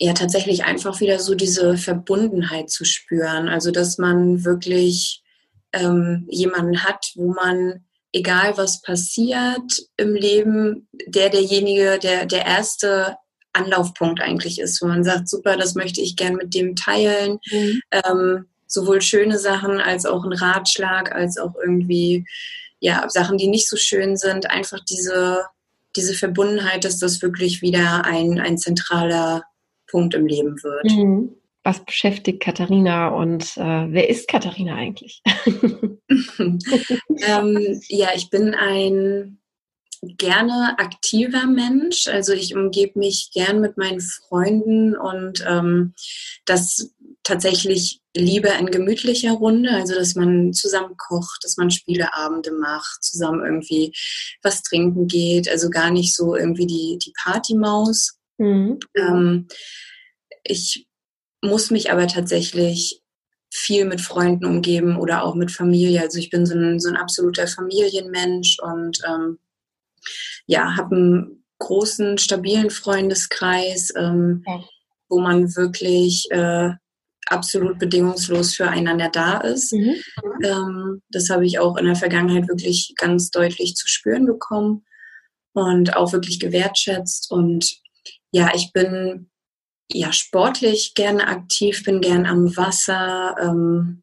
ja 0.00 0.14
tatsächlich 0.14 0.64
einfach 0.64 1.00
wieder 1.00 1.18
so 1.18 1.34
diese 1.34 1.76
Verbundenheit 1.76 2.70
zu 2.70 2.84
spüren. 2.84 3.48
Also 3.48 3.70
dass 3.70 3.98
man 3.98 4.44
wirklich 4.44 5.22
ähm, 5.72 6.26
jemanden 6.28 6.82
hat, 6.82 7.12
wo 7.14 7.32
man, 7.34 7.84
egal 8.12 8.56
was 8.56 8.80
passiert 8.80 9.86
im 9.98 10.14
Leben, 10.14 10.88
der 11.06 11.28
derjenige, 11.28 11.98
der 12.02 12.24
der 12.24 12.46
erste 12.46 13.16
Anlaufpunkt 13.52 14.20
eigentlich 14.20 14.58
ist, 14.58 14.80
wo 14.80 14.86
man 14.86 15.04
sagt, 15.04 15.28
super, 15.28 15.56
das 15.56 15.74
möchte 15.74 16.00
ich 16.00 16.16
gern 16.16 16.34
mit 16.34 16.54
dem 16.54 16.76
teilen. 16.76 17.38
Mhm. 17.50 17.80
Ähm, 17.90 18.46
sowohl 18.66 19.02
schöne 19.02 19.38
Sachen 19.38 19.80
als 19.80 20.06
auch 20.06 20.24
ein 20.24 20.32
Ratschlag, 20.32 21.12
als 21.12 21.36
auch 21.36 21.54
irgendwie 21.62 22.24
ja 22.78 23.04
Sachen, 23.10 23.36
die 23.36 23.48
nicht 23.48 23.68
so 23.68 23.76
schön 23.76 24.16
sind. 24.16 24.48
Einfach 24.48 24.80
diese 24.88 25.44
diese 25.96 26.14
Verbundenheit, 26.14 26.84
dass 26.84 26.98
das 26.98 27.22
wirklich 27.22 27.62
wieder 27.62 28.04
ein, 28.04 28.38
ein 28.38 28.58
zentraler 28.58 29.42
Punkt 29.88 30.14
im 30.14 30.26
Leben 30.26 30.62
wird. 30.62 30.84
Mhm. 30.84 31.36
Was 31.62 31.84
beschäftigt 31.84 32.40
Katharina 32.42 33.08
und 33.08 33.56
äh, 33.58 33.92
wer 33.92 34.08
ist 34.08 34.28
Katharina 34.28 34.76
eigentlich? 34.76 35.20
ähm, 36.08 37.80
ja, 37.88 38.08
ich 38.14 38.30
bin 38.30 38.54
ein 38.54 39.40
gerne 40.02 40.78
aktiver 40.78 41.46
Mensch. 41.46 42.06
Also 42.06 42.32
ich 42.32 42.54
umgebe 42.54 42.98
mich 42.98 43.30
gern 43.34 43.60
mit 43.60 43.76
meinen 43.76 44.00
Freunden 44.00 44.96
und 44.96 45.44
ähm, 45.46 45.92
das 46.46 46.94
tatsächlich 47.22 48.00
lieber 48.16 48.56
in 48.58 48.70
gemütlicher 48.70 49.32
Runde, 49.32 49.70
also 49.70 49.94
dass 49.94 50.14
man 50.14 50.52
zusammen 50.52 50.96
kocht, 50.96 51.44
dass 51.44 51.56
man 51.56 51.70
Spieleabende 51.70 52.52
macht, 52.52 53.02
zusammen 53.02 53.44
irgendwie 53.44 53.92
was 54.42 54.62
trinken 54.62 55.06
geht, 55.06 55.48
also 55.48 55.70
gar 55.70 55.90
nicht 55.90 56.16
so 56.16 56.34
irgendwie 56.34 56.66
die, 56.66 56.98
die 57.04 57.12
Partymaus. 57.22 58.18
Mhm. 58.38 58.78
Ähm, 58.96 59.48
ich 60.42 60.86
muss 61.42 61.70
mich 61.70 61.92
aber 61.92 62.06
tatsächlich 62.06 63.02
viel 63.52 63.84
mit 63.84 64.00
Freunden 64.00 64.44
umgeben 64.44 64.96
oder 64.96 65.24
auch 65.24 65.34
mit 65.34 65.50
Familie. 65.50 66.00
Also 66.00 66.18
ich 66.18 66.30
bin 66.30 66.46
so 66.46 66.54
ein, 66.54 66.78
so 66.78 66.88
ein 66.88 66.96
absoluter 66.96 67.46
Familienmensch 67.46 68.58
und 68.60 68.98
ähm, 69.06 69.38
ja, 70.46 70.76
habe 70.76 70.96
einen 70.96 71.44
großen, 71.58 72.18
stabilen 72.18 72.70
Freundeskreis, 72.70 73.92
ähm, 73.96 74.44
ja. 74.46 74.64
wo 75.08 75.20
man 75.20 75.54
wirklich 75.56 76.26
äh, 76.30 76.70
absolut 77.30 77.78
bedingungslos 77.78 78.54
füreinander 78.54 79.08
da 79.08 79.38
ist. 79.38 79.72
Mhm. 79.72 79.94
Ähm, 80.42 81.02
das 81.10 81.30
habe 81.30 81.46
ich 81.46 81.58
auch 81.58 81.76
in 81.76 81.86
der 81.86 81.96
Vergangenheit 81.96 82.48
wirklich 82.48 82.94
ganz 82.96 83.30
deutlich 83.30 83.74
zu 83.74 83.88
spüren 83.88 84.26
bekommen 84.26 84.84
und 85.52 85.96
auch 85.96 86.12
wirklich 86.12 86.40
gewertschätzt. 86.40 87.30
Und 87.30 87.80
ja, 88.32 88.50
ich 88.54 88.72
bin 88.72 89.30
ja, 89.92 90.12
sportlich 90.12 90.94
gerne 90.94 91.26
aktiv, 91.26 91.82
bin 91.84 92.00
gern 92.00 92.26
am 92.26 92.56
Wasser, 92.56 93.36
ähm, 93.40 94.02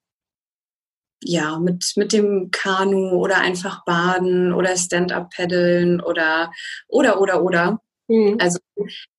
ja, 1.23 1.59
mit, 1.59 1.93
mit 1.95 2.13
dem 2.13 2.51
Kanu 2.51 3.11
oder 3.11 3.39
einfach 3.39 3.83
baden 3.85 4.53
oder 4.53 4.75
Stand-up 4.77 5.29
paddeln 5.35 6.01
oder, 6.01 6.51
oder, 6.87 7.19
oder, 7.21 7.41
oder. 7.41 7.81
Mhm. 8.07 8.37
Also 8.39 8.59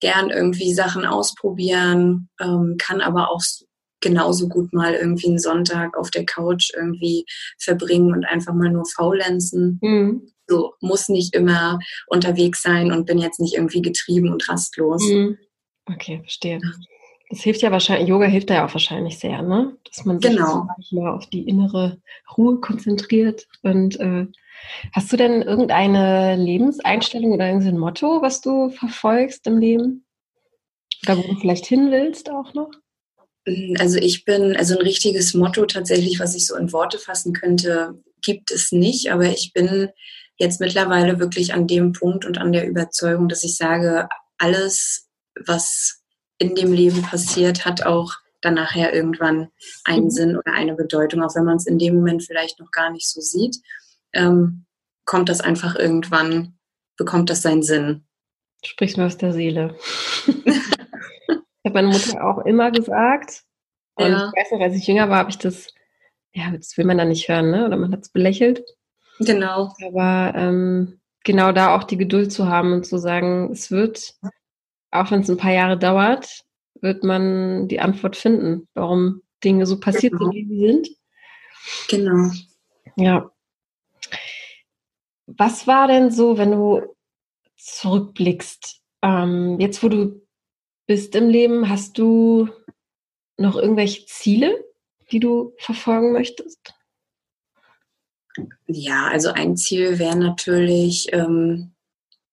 gern 0.00 0.30
irgendwie 0.30 0.72
Sachen 0.72 1.04
ausprobieren, 1.04 2.28
ähm, 2.40 2.76
kann 2.78 3.00
aber 3.00 3.30
auch 3.30 3.40
genauso 4.00 4.48
gut 4.48 4.72
mal 4.72 4.94
irgendwie 4.94 5.28
einen 5.28 5.38
Sonntag 5.38 5.96
auf 5.96 6.10
der 6.10 6.24
Couch 6.24 6.70
irgendwie 6.74 7.24
verbringen 7.58 8.12
und 8.12 8.24
einfach 8.24 8.54
mal 8.54 8.70
nur 8.70 8.84
faulenzen. 8.86 9.78
Mhm. 9.82 10.32
So 10.46 10.74
muss 10.80 11.08
nicht 11.08 11.34
immer 11.34 11.78
unterwegs 12.06 12.62
sein 12.62 12.92
und 12.92 13.06
bin 13.06 13.18
jetzt 13.18 13.40
nicht 13.40 13.54
irgendwie 13.54 13.82
getrieben 13.82 14.32
und 14.32 14.48
rastlos. 14.48 15.02
Mhm. 15.06 15.38
Okay, 15.86 16.20
verstehe. 16.20 16.60
Das 17.30 17.40
hilft 17.40 17.60
ja 17.60 17.70
wahrscheinlich, 17.70 18.08
Yoga 18.08 18.26
hilft 18.26 18.48
da 18.48 18.54
ja 18.54 18.66
auch 18.66 18.72
wahrscheinlich 18.72 19.18
sehr, 19.18 19.42
ne? 19.42 19.76
Dass 19.84 20.04
man 20.06 20.18
sich 20.18 20.30
genau. 20.30 20.66
mal 20.92 21.12
auf 21.12 21.26
die 21.26 21.46
innere 21.46 22.00
Ruhe 22.36 22.58
konzentriert. 22.60 23.46
Und 23.62 24.00
äh, 24.00 24.26
hast 24.92 25.12
du 25.12 25.16
denn 25.18 25.42
irgendeine 25.42 26.36
Lebenseinstellung 26.36 27.32
oder 27.32 27.44
ein 27.44 27.78
Motto, 27.78 28.22
was 28.22 28.40
du 28.40 28.70
verfolgst 28.70 29.46
im 29.46 29.58
Leben? 29.58 30.06
Oder 31.04 31.18
wo 31.18 31.22
du 31.22 31.36
vielleicht 31.38 31.66
hin 31.66 31.90
willst 31.90 32.30
auch 32.30 32.54
noch? 32.54 32.70
Also 33.78 33.98
ich 33.98 34.24
bin, 34.24 34.56
also 34.56 34.76
ein 34.76 34.82
richtiges 34.82 35.34
Motto 35.34 35.64
tatsächlich, 35.66 36.20
was 36.20 36.34
ich 36.34 36.46
so 36.46 36.56
in 36.56 36.72
Worte 36.72 36.98
fassen 36.98 37.32
könnte, 37.32 37.94
gibt 38.22 38.50
es 38.50 38.72
nicht, 38.72 39.10
aber 39.10 39.24
ich 39.24 39.52
bin 39.54 39.88
jetzt 40.36 40.60
mittlerweile 40.60 41.18
wirklich 41.18 41.54
an 41.54 41.66
dem 41.66 41.92
Punkt 41.92 42.24
und 42.24 42.38
an 42.38 42.52
der 42.52 42.68
Überzeugung, 42.68 43.28
dass 43.28 43.44
ich 43.44 43.56
sage, 43.56 44.08
alles 44.38 45.08
was 45.46 46.02
in 46.38 46.54
dem 46.54 46.72
Leben 46.72 47.02
passiert, 47.02 47.64
hat 47.64 47.84
auch 47.84 48.12
dann 48.40 48.54
nachher 48.54 48.94
irgendwann 48.94 49.48
einen 49.84 50.04
mhm. 50.04 50.10
Sinn 50.10 50.36
oder 50.36 50.52
eine 50.52 50.74
Bedeutung, 50.74 51.22
auch 51.22 51.34
wenn 51.34 51.44
man 51.44 51.56
es 51.56 51.66
in 51.66 51.78
dem 51.78 51.96
Moment 51.96 52.24
vielleicht 52.24 52.60
noch 52.60 52.70
gar 52.70 52.90
nicht 52.90 53.08
so 53.08 53.20
sieht, 53.20 53.56
ähm, 54.12 54.64
kommt 55.04 55.28
das 55.28 55.40
einfach 55.40 55.74
irgendwann, 55.74 56.58
bekommt 56.96 57.30
das 57.30 57.42
seinen 57.42 57.62
Sinn. 57.62 58.04
Sprichst 58.64 58.96
mir 58.96 59.06
aus 59.06 59.16
der 59.16 59.32
Seele. 59.32 59.76
ich 61.62 61.70
habe 61.70 61.82
meine 61.82 61.88
Mutter 61.88 62.24
auch 62.24 62.44
immer 62.44 62.70
gesagt. 62.70 63.44
Und 63.94 64.12
ja. 64.12 64.32
ich 64.34 64.40
weiß 64.40 64.52
noch, 64.52 64.60
als 64.60 64.76
ich 64.76 64.86
jünger 64.86 65.08
war, 65.08 65.18
habe 65.18 65.30
ich 65.30 65.38
das, 65.38 65.74
ja, 66.32 66.50
das 66.50 66.76
will 66.76 66.84
man 66.84 66.98
dann 66.98 67.08
nicht 67.08 67.28
hören, 67.28 67.50
ne? 67.50 67.66
Oder 67.66 67.76
man 67.76 67.92
hat 67.92 68.02
es 68.02 68.10
belächelt. 68.10 68.62
Genau. 69.18 69.74
Aber 69.84 70.32
ähm, 70.36 71.00
genau 71.24 71.52
da 71.52 71.74
auch 71.74 71.84
die 71.84 71.96
Geduld 71.96 72.32
zu 72.32 72.48
haben 72.48 72.72
und 72.72 72.86
zu 72.86 72.98
sagen, 72.98 73.50
es 73.50 73.70
wird 73.70 74.14
auch 74.90 75.10
wenn 75.10 75.20
es 75.20 75.30
ein 75.30 75.36
paar 75.36 75.52
Jahre 75.52 75.78
dauert, 75.78 76.44
wird 76.80 77.04
man 77.04 77.68
die 77.68 77.80
Antwort 77.80 78.16
finden, 78.16 78.68
warum 78.74 79.22
Dinge 79.44 79.66
so 79.66 79.78
passiert 79.78 80.12
genau. 80.12 80.30
sind, 80.30 80.34
wie 80.34 80.48
sie 80.48 80.66
sind. 80.66 80.88
Genau. 81.88 82.30
Ja. 82.96 83.30
Was 85.26 85.66
war 85.66 85.88
denn 85.88 86.10
so, 86.10 86.38
wenn 86.38 86.52
du 86.52 86.82
zurückblickst? 87.56 88.80
Ähm, 89.02 89.60
jetzt, 89.60 89.82
wo 89.82 89.88
du 89.88 90.22
bist 90.88 91.14
im 91.14 91.28
Leben, 91.28 91.68
hast 91.68 91.98
du 91.98 92.48
noch 93.36 93.54
irgendwelche 93.56 94.06
Ziele, 94.06 94.64
die 95.12 95.20
du 95.20 95.52
verfolgen 95.58 96.12
möchtest? 96.12 96.74
Ja, 98.66 99.08
also 99.08 99.30
ein 99.30 99.56
Ziel 99.56 99.98
wäre 99.98 100.16
natürlich 100.16 101.12
ähm, 101.12 101.72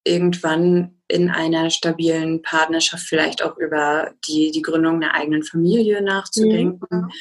irgendwann 0.04 1.02
in 1.08 1.30
einer 1.30 1.70
stabilen 1.70 2.42
Partnerschaft 2.42 3.04
vielleicht 3.04 3.44
auch 3.44 3.58
über 3.58 4.14
die, 4.28 4.52
die 4.52 4.62
Gründung 4.62 4.96
einer 4.96 5.14
eigenen 5.14 5.44
Familie 5.44 6.02
nachzudenken. 6.02 6.88
Mhm. 6.90 7.12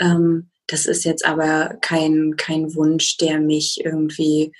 Ähm, 0.00 0.50
das 0.66 0.86
ist 0.86 1.04
jetzt 1.04 1.26
aber 1.26 1.76
kein, 1.82 2.36
kein 2.36 2.74
Wunsch, 2.74 3.18
der 3.18 3.38
mich 3.38 3.84
irgendwie 3.84 4.52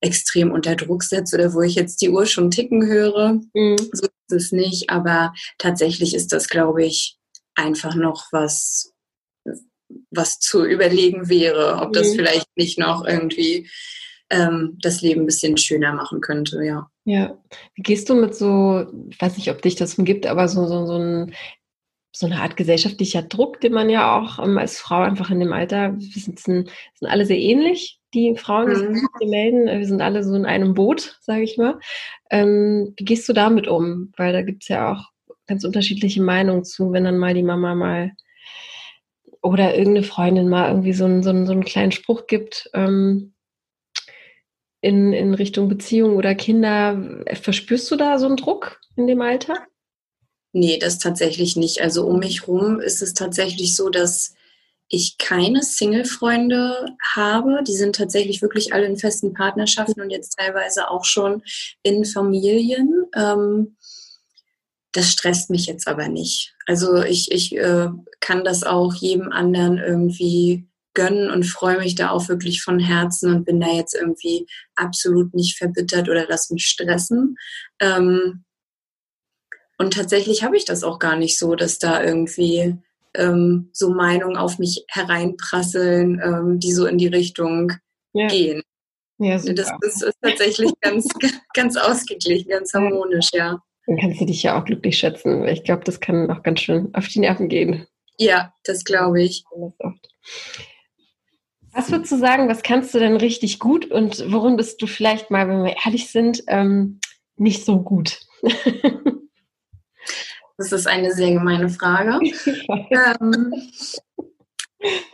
extrem 0.00 0.52
unter 0.52 0.76
Druck 0.76 1.02
setzt 1.02 1.34
oder 1.34 1.54
wo 1.54 1.62
ich 1.62 1.74
jetzt 1.74 2.00
die 2.02 2.10
Uhr 2.10 2.26
schon 2.26 2.50
ticken 2.50 2.86
höre. 2.86 3.40
Mhm. 3.54 3.76
So 3.92 4.06
ist 4.06 4.32
es 4.32 4.52
nicht, 4.52 4.90
aber 4.90 5.32
tatsächlich 5.58 6.14
ist 6.14 6.32
das, 6.32 6.48
glaube 6.48 6.84
ich, 6.84 7.18
einfach 7.54 7.94
noch 7.94 8.26
was, 8.32 8.92
was 10.10 10.38
zu 10.38 10.64
überlegen 10.64 11.28
wäre, 11.28 11.76
ob 11.80 11.92
das 11.92 12.10
mhm. 12.10 12.16
vielleicht 12.16 12.56
nicht 12.56 12.78
noch 12.78 13.06
irgendwie 13.06 13.68
ähm, 14.30 14.78
das 14.80 15.02
Leben 15.02 15.22
ein 15.22 15.26
bisschen 15.26 15.56
schöner 15.56 15.92
machen 15.92 16.20
könnte, 16.20 16.62
ja. 16.64 16.90
Ja. 17.04 17.38
Wie 17.74 17.82
gehst 17.82 18.08
du 18.08 18.14
mit 18.14 18.34
so, 18.34 18.86
ich 19.08 19.20
weiß 19.20 19.36
nicht, 19.36 19.50
ob 19.50 19.62
dich 19.62 19.76
das 19.76 19.96
gibt, 19.96 20.26
aber 20.26 20.48
so, 20.48 20.66
so, 20.66 20.86
so, 20.86 20.98
ein, 20.98 21.34
so 22.12 22.26
eine 22.26 22.40
Art 22.40 22.56
gesellschaftlicher 22.56 23.22
Druck, 23.22 23.60
den 23.60 23.72
man 23.72 23.88
ja 23.88 24.18
auch 24.18 24.42
ähm, 24.42 24.58
als 24.58 24.78
Frau 24.78 25.02
einfach 25.02 25.30
in 25.30 25.38
dem 25.38 25.52
Alter, 25.52 25.96
wir 25.96 26.22
sind, 26.22 26.40
sind 26.40 26.70
alle 27.02 27.24
sehr 27.24 27.38
ähnlich, 27.38 28.00
die 28.16 28.36
Frauen, 28.36 28.70
die 28.70 28.82
mhm. 28.82 28.94
sich 28.94 29.28
melden. 29.28 29.66
Wir 29.66 29.86
sind 29.86 30.00
alle 30.00 30.24
so 30.24 30.34
in 30.34 30.46
einem 30.46 30.74
Boot, 30.74 31.18
sage 31.20 31.42
ich 31.42 31.58
mal. 31.58 31.78
Ähm, 32.30 32.94
wie 32.96 33.04
gehst 33.04 33.28
du 33.28 33.32
damit 33.32 33.68
um? 33.68 34.12
Weil 34.16 34.32
da 34.32 34.42
gibt 34.42 34.62
es 34.62 34.68
ja 34.68 34.92
auch 34.92 35.10
ganz 35.46 35.64
unterschiedliche 35.64 36.22
Meinungen 36.22 36.64
zu, 36.64 36.92
wenn 36.92 37.04
dann 37.04 37.18
mal 37.18 37.34
die 37.34 37.42
Mama 37.42 37.74
mal 37.74 38.12
oder 39.42 39.76
irgendeine 39.76 40.04
Freundin 40.04 40.48
mal 40.48 40.68
irgendwie 40.68 40.92
so 40.92 41.04
einen, 41.04 41.22
so 41.22 41.30
einen, 41.30 41.46
so 41.46 41.52
einen 41.52 41.64
kleinen 41.64 41.92
Spruch 41.92 42.26
gibt. 42.26 42.68
Ähm, 42.74 43.34
in, 44.80 45.12
in 45.12 45.34
Richtung 45.34 45.68
Beziehung 45.68 46.16
oder 46.16 46.36
Kinder. 46.36 47.24
Verspürst 47.32 47.90
du 47.90 47.96
da 47.96 48.18
so 48.18 48.26
einen 48.26 48.36
Druck 48.36 48.80
in 48.94 49.08
dem 49.08 49.20
Alter? 49.20 49.66
Nee, 50.52 50.78
das 50.78 50.98
tatsächlich 50.98 51.56
nicht. 51.56 51.82
Also 51.82 52.06
um 52.06 52.20
mich 52.20 52.46
rum 52.46 52.78
ist 52.78 53.02
es 53.02 53.12
tatsächlich 53.12 53.74
so, 53.74 53.90
dass 53.90 54.35
ich 54.88 55.18
keine 55.18 55.62
Single-Freunde 55.62 56.86
habe. 57.14 57.62
Die 57.66 57.76
sind 57.76 57.96
tatsächlich 57.96 58.42
wirklich 58.42 58.72
alle 58.72 58.86
in 58.86 58.96
festen 58.96 59.32
Partnerschaften 59.32 60.00
und 60.00 60.10
jetzt 60.10 60.36
teilweise 60.38 60.90
auch 60.90 61.04
schon 61.04 61.42
in 61.82 62.04
Familien. 62.04 63.04
Ähm, 63.14 63.76
das 64.92 65.10
stresst 65.10 65.50
mich 65.50 65.66
jetzt 65.66 65.88
aber 65.88 66.08
nicht. 66.08 66.54
Also 66.66 67.02
ich, 67.02 67.30
ich 67.30 67.54
äh, 67.56 67.88
kann 68.20 68.44
das 68.44 68.64
auch 68.64 68.94
jedem 68.94 69.30
anderen 69.30 69.78
irgendwie 69.78 70.68
gönnen 70.94 71.30
und 71.30 71.44
freue 71.44 71.78
mich 71.78 71.94
da 71.94 72.10
auch 72.10 72.28
wirklich 72.28 72.62
von 72.62 72.80
Herzen 72.80 73.30
und 73.30 73.44
bin 73.44 73.60
da 73.60 73.68
jetzt 73.68 73.94
irgendwie 73.94 74.46
absolut 74.74 75.34
nicht 75.34 75.58
verbittert 75.58 76.08
oder 76.08 76.26
lass 76.28 76.50
mich 76.50 76.64
stressen. 76.64 77.36
Ähm, 77.80 78.44
und 79.78 79.92
tatsächlich 79.92 80.42
habe 80.42 80.56
ich 80.56 80.64
das 80.64 80.82
auch 80.82 80.98
gar 80.98 81.16
nicht 81.16 81.38
so, 81.38 81.54
dass 81.54 81.78
da 81.78 82.02
irgendwie 82.02 82.78
ähm, 83.16 83.70
so 83.72 83.90
Meinungen 83.90 84.36
auf 84.36 84.58
mich 84.58 84.84
hereinprasseln, 84.88 86.20
ähm, 86.22 86.60
die 86.60 86.72
so 86.72 86.86
in 86.86 86.98
die 86.98 87.08
Richtung 87.08 87.72
ja. 88.12 88.26
gehen. 88.28 88.62
Ja, 89.18 89.38
super. 89.38 89.54
Das, 89.54 89.70
das 89.80 90.02
ist 90.02 90.16
tatsächlich 90.20 90.72
ganz, 90.80 91.08
ganz 91.54 91.76
ausgeglichen, 91.76 92.50
ganz 92.50 92.72
harmonisch, 92.74 93.28
ja. 93.32 93.58
Dann 93.86 93.98
kannst 93.98 94.20
du 94.20 94.26
dich 94.26 94.42
ja 94.42 94.60
auch 94.60 94.64
glücklich 94.64 94.98
schätzen, 94.98 95.42
weil 95.42 95.52
ich 95.52 95.64
glaube, 95.64 95.84
das 95.84 96.00
kann 96.00 96.30
auch 96.30 96.42
ganz 96.42 96.60
schön 96.60 96.94
auf 96.94 97.06
die 97.08 97.20
Nerven 97.20 97.48
gehen. 97.48 97.86
Ja, 98.18 98.52
das 98.64 98.84
glaube 98.84 99.22
ich. 99.22 99.44
Was 101.72 101.90
würdest 101.90 102.10
du 102.10 102.18
sagen, 102.18 102.48
was 102.48 102.62
kannst 102.62 102.94
du 102.94 102.98
denn 102.98 103.16
richtig 103.16 103.58
gut 103.58 103.90
und 103.90 104.32
worin 104.32 104.56
bist 104.56 104.82
du 104.82 104.86
vielleicht 104.86 105.30
mal, 105.30 105.48
wenn 105.48 105.62
wir 105.62 105.76
ehrlich 105.84 106.10
sind, 106.10 106.42
ähm, 106.48 107.00
nicht 107.36 107.64
so 107.64 107.80
gut? 107.80 108.20
das 110.58 110.72
ist 110.72 110.86
eine 110.86 111.12
sehr 111.12 111.32
gemeine 111.32 111.68
Frage. 111.68 112.18
ähm, 112.90 113.52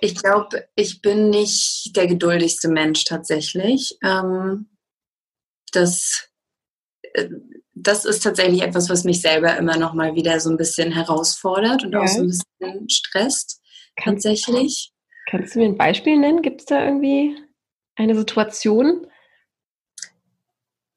ich 0.01 0.15
glaube, 0.15 0.69
ich 0.75 1.01
bin 1.03 1.31
nicht 1.31 1.97
der 1.97 2.07
geduldigste 2.07 2.69
Mensch 2.69 3.05
tatsächlich. 3.05 3.97
Ähm, 4.03 4.69
das, 5.73 6.29
äh, 7.15 7.29
das 7.75 8.05
ist 8.05 8.23
tatsächlich 8.23 8.63
etwas, 8.63 8.89
was 8.89 9.05
mich 9.05 9.21
selber 9.21 9.57
immer 9.57 9.77
noch 9.77 9.95
mal 9.95 10.15
wieder 10.15 10.39
so 10.41 10.51
ein 10.51 10.57
bisschen 10.57 10.93
herausfordert 10.93 11.85
und 11.85 11.93
ja. 11.93 12.01
auch 12.01 12.09
so 12.09 12.21
ein 12.21 12.29
bisschen 12.29 12.89
stresst. 12.89 13.61
Kannst, 13.97 14.25
tatsächlich. 14.25 14.93
Kannst 15.29 15.55
du 15.55 15.59
mir 15.59 15.67
ein 15.67 15.77
Beispiel 15.77 16.19
nennen? 16.19 16.43
Gibt 16.43 16.61
es 16.61 16.67
da 16.67 16.85
irgendwie 16.85 17.37
eine 17.97 18.15
Situation? 18.15 19.07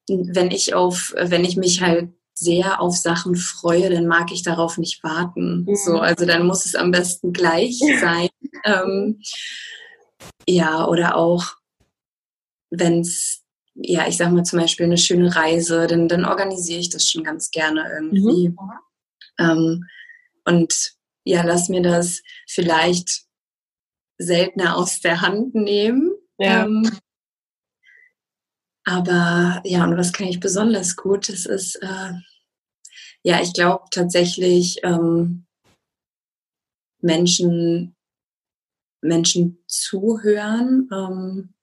Wenn 0.08 0.52
ich 0.52 0.76
auf, 0.76 1.14
wenn 1.18 1.44
ich 1.44 1.58
mich 1.58 1.82
halt 1.82 2.10
sehr 2.38 2.82
auf 2.82 2.96
Sachen 2.96 3.36
freue, 3.36 3.90
dann 3.90 4.08
mag 4.08 4.32
ich 4.32 4.44
darauf 4.44 4.78
nicht 4.78 5.04
warten. 5.04 5.66
Mhm. 5.66 5.76
So, 5.76 6.00
also 6.00 6.26
dann 6.26 6.46
muss 6.46 6.66
es 6.66 6.76
am 6.76 6.92
besten 6.92 7.34
gleich 7.34 7.80
sein. 8.02 8.30
ähm, 8.66 9.22
ja, 10.48 10.86
oder 10.88 11.16
auch 11.16 11.56
wenn 12.70 13.02
es 13.02 13.46
ja, 13.76 14.08
ich 14.08 14.18
sag 14.18 14.32
mal 14.32 14.44
zum 14.44 14.60
Beispiel 14.60 14.86
eine 14.86 14.98
schöne 14.98 15.36
Reise, 15.36 15.88
dann, 15.88 16.08
dann 16.08 16.24
organisiere 16.24 16.80
ich 16.80 16.90
das 16.90 17.10
schon 17.10 17.24
ganz 17.24 17.52
gerne 17.52 17.86
irgendwie. 17.94 18.50
Mhm. 18.50 18.58
Ähm, 19.38 19.86
und 20.46 20.94
ja, 21.26 21.44
lass 21.44 21.68
mir 21.68 21.82
das 21.82 22.22
vielleicht 22.48 23.24
seltener 24.18 24.78
aus 24.78 25.02
der 25.02 25.22
Hand 25.22 25.56
nehmen. 25.56 26.14
Ja. 26.38 26.66
Ähm, 26.66 26.90
aber 28.86 29.62
ja, 29.66 29.84
und 29.84 29.98
was 29.98 30.14
kann 30.14 30.28
ich 30.28 30.40
besonders 30.40 30.96
gut? 30.96 31.30
Das 31.30 31.46
ist, 31.46 31.76
äh, 31.82 32.14
ja, 33.24 33.42
ich 33.42 33.54
glaube 33.54 33.86
tatsächlich 33.92 34.80
ähm, 34.84 35.46
Menschen, 37.02 37.96
Menschen 39.02 39.58
zuhören. 39.68 40.88
Ähm, 40.94 41.56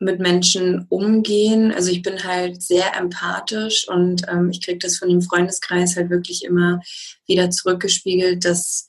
mit 0.00 0.20
Menschen 0.20 0.86
umgehen. 0.88 1.72
Also 1.72 1.90
ich 1.90 2.02
bin 2.02 2.22
halt 2.22 2.62
sehr 2.62 2.96
empathisch 2.96 3.88
und 3.88 4.22
ähm, 4.28 4.50
ich 4.50 4.64
kriege 4.64 4.78
das 4.78 4.98
von 4.98 5.08
dem 5.08 5.22
Freundeskreis 5.22 5.96
halt 5.96 6.10
wirklich 6.10 6.44
immer 6.44 6.80
wieder 7.26 7.50
zurückgespiegelt, 7.50 8.44
dass 8.44 8.88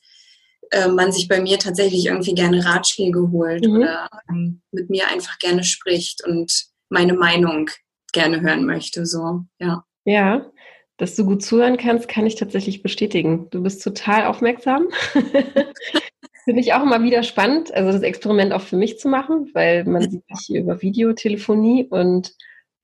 äh, 0.70 0.88
man 0.88 1.10
sich 1.10 1.26
bei 1.26 1.40
mir 1.40 1.58
tatsächlich 1.58 2.06
irgendwie 2.06 2.34
gerne 2.34 2.64
Ratschläge 2.64 3.30
holt 3.32 3.66
mhm. 3.66 3.76
oder 3.76 4.08
ähm, 4.28 4.62
mit 4.70 4.88
mir 4.88 5.08
einfach 5.08 5.38
gerne 5.38 5.64
spricht 5.64 6.24
und 6.24 6.69
meine 6.90 7.14
Meinung 7.14 7.70
gerne 8.12 8.42
hören 8.42 8.66
möchte. 8.66 9.06
So, 9.06 9.44
ja. 9.58 9.84
Ja, 10.04 10.50
dass 10.96 11.16
du 11.16 11.24
gut 11.24 11.42
zuhören 11.42 11.78
kannst, 11.78 12.08
kann 12.08 12.26
ich 12.26 12.34
tatsächlich 12.34 12.82
bestätigen. 12.82 13.48
Du 13.50 13.62
bist 13.62 13.82
total 13.82 14.26
aufmerksam. 14.26 14.88
Finde 16.44 16.60
ich 16.60 16.74
auch 16.74 16.82
immer 16.82 17.02
wieder 17.02 17.22
spannend, 17.22 17.72
also 17.72 17.92
das 17.92 18.02
Experiment 18.02 18.52
auch 18.52 18.62
für 18.62 18.76
mich 18.76 18.98
zu 18.98 19.08
machen, 19.08 19.50
weil 19.54 19.84
man 19.84 20.10
sieht 20.10 20.24
sich 20.26 20.46
hier 20.46 20.60
über 20.60 20.82
Videotelefonie 20.82 21.86
und 21.88 22.34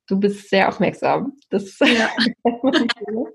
du 0.06 0.20
bist 0.20 0.50
sehr 0.50 0.68
aufmerksam. 0.68 1.36
Das 1.50 1.78
ja. 1.80 2.10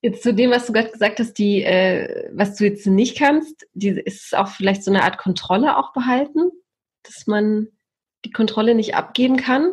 Jetzt 0.00 0.24
zu 0.24 0.34
dem, 0.34 0.50
was 0.50 0.66
du 0.66 0.72
gerade 0.72 0.90
gesagt 0.90 1.20
hast, 1.20 1.34
die, 1.34 1.62
äh, 1.62 2.28
was 2.32 2.56
du 2.56 2.64
jetzt 2.64 2.86
nicht 2.86 3.16
kannst, 3.16 3.66
die, 3.72 3.90
ist 3.90 4.26
es 4.26 4.34
auch 4.34 4.48
vielleicht 4.48 4.82
so 4.82 4.90
eine 4.90 5.04
Art 5.04 5.16
Kontrolle 5.16 5.76
auch 5.76 5.92
behalten, 5.92 6.50
dass 7.04 7.28
man 7.28 7.68
die 8.24 8.30
Kontrolle 8.30 8.74
nicht 8.74 8.94
abgeben 8.94 9.36
kann? 9.36 9.72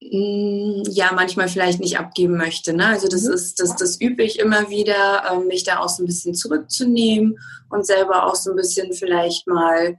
Mm, 0.00 0.82
ja, 0.90 1.12
manchmal 1.14 1.48
vielleicht 1.48 1.80
nicht 1.80 1.98
abgeben 1.98 2.36
möchte. 2.36 2.74
Ne? 2.74 2.86
Also 2.86 3.08
das 3.08 3.22
mhm. 3.22 3.32
ist, 3.32 3.60
das, 3.60 3.76
das 3.76 4.00
übe 4.00 4.22
ich 4.22 4.38
immer 4.38 4.68
wieder, 4.68 5.24
ähm, 5.32 5.46
mich 5.46 5.64
da 5.64 5.78
auch 5.78 5.88
so 5.88 6.02
ein 6.02 6.06
bisschen 6.06 6.34
zurückzunehmen 6.34 7.38
und 7.70 7.86
selber 7.86 8.26
auch 8.26 8.34
so 8.34 8.50
ein 8.50 8.56
bisschen 8.56 8.92
vielleicht 8.92 9.46
mal 9.46 9.96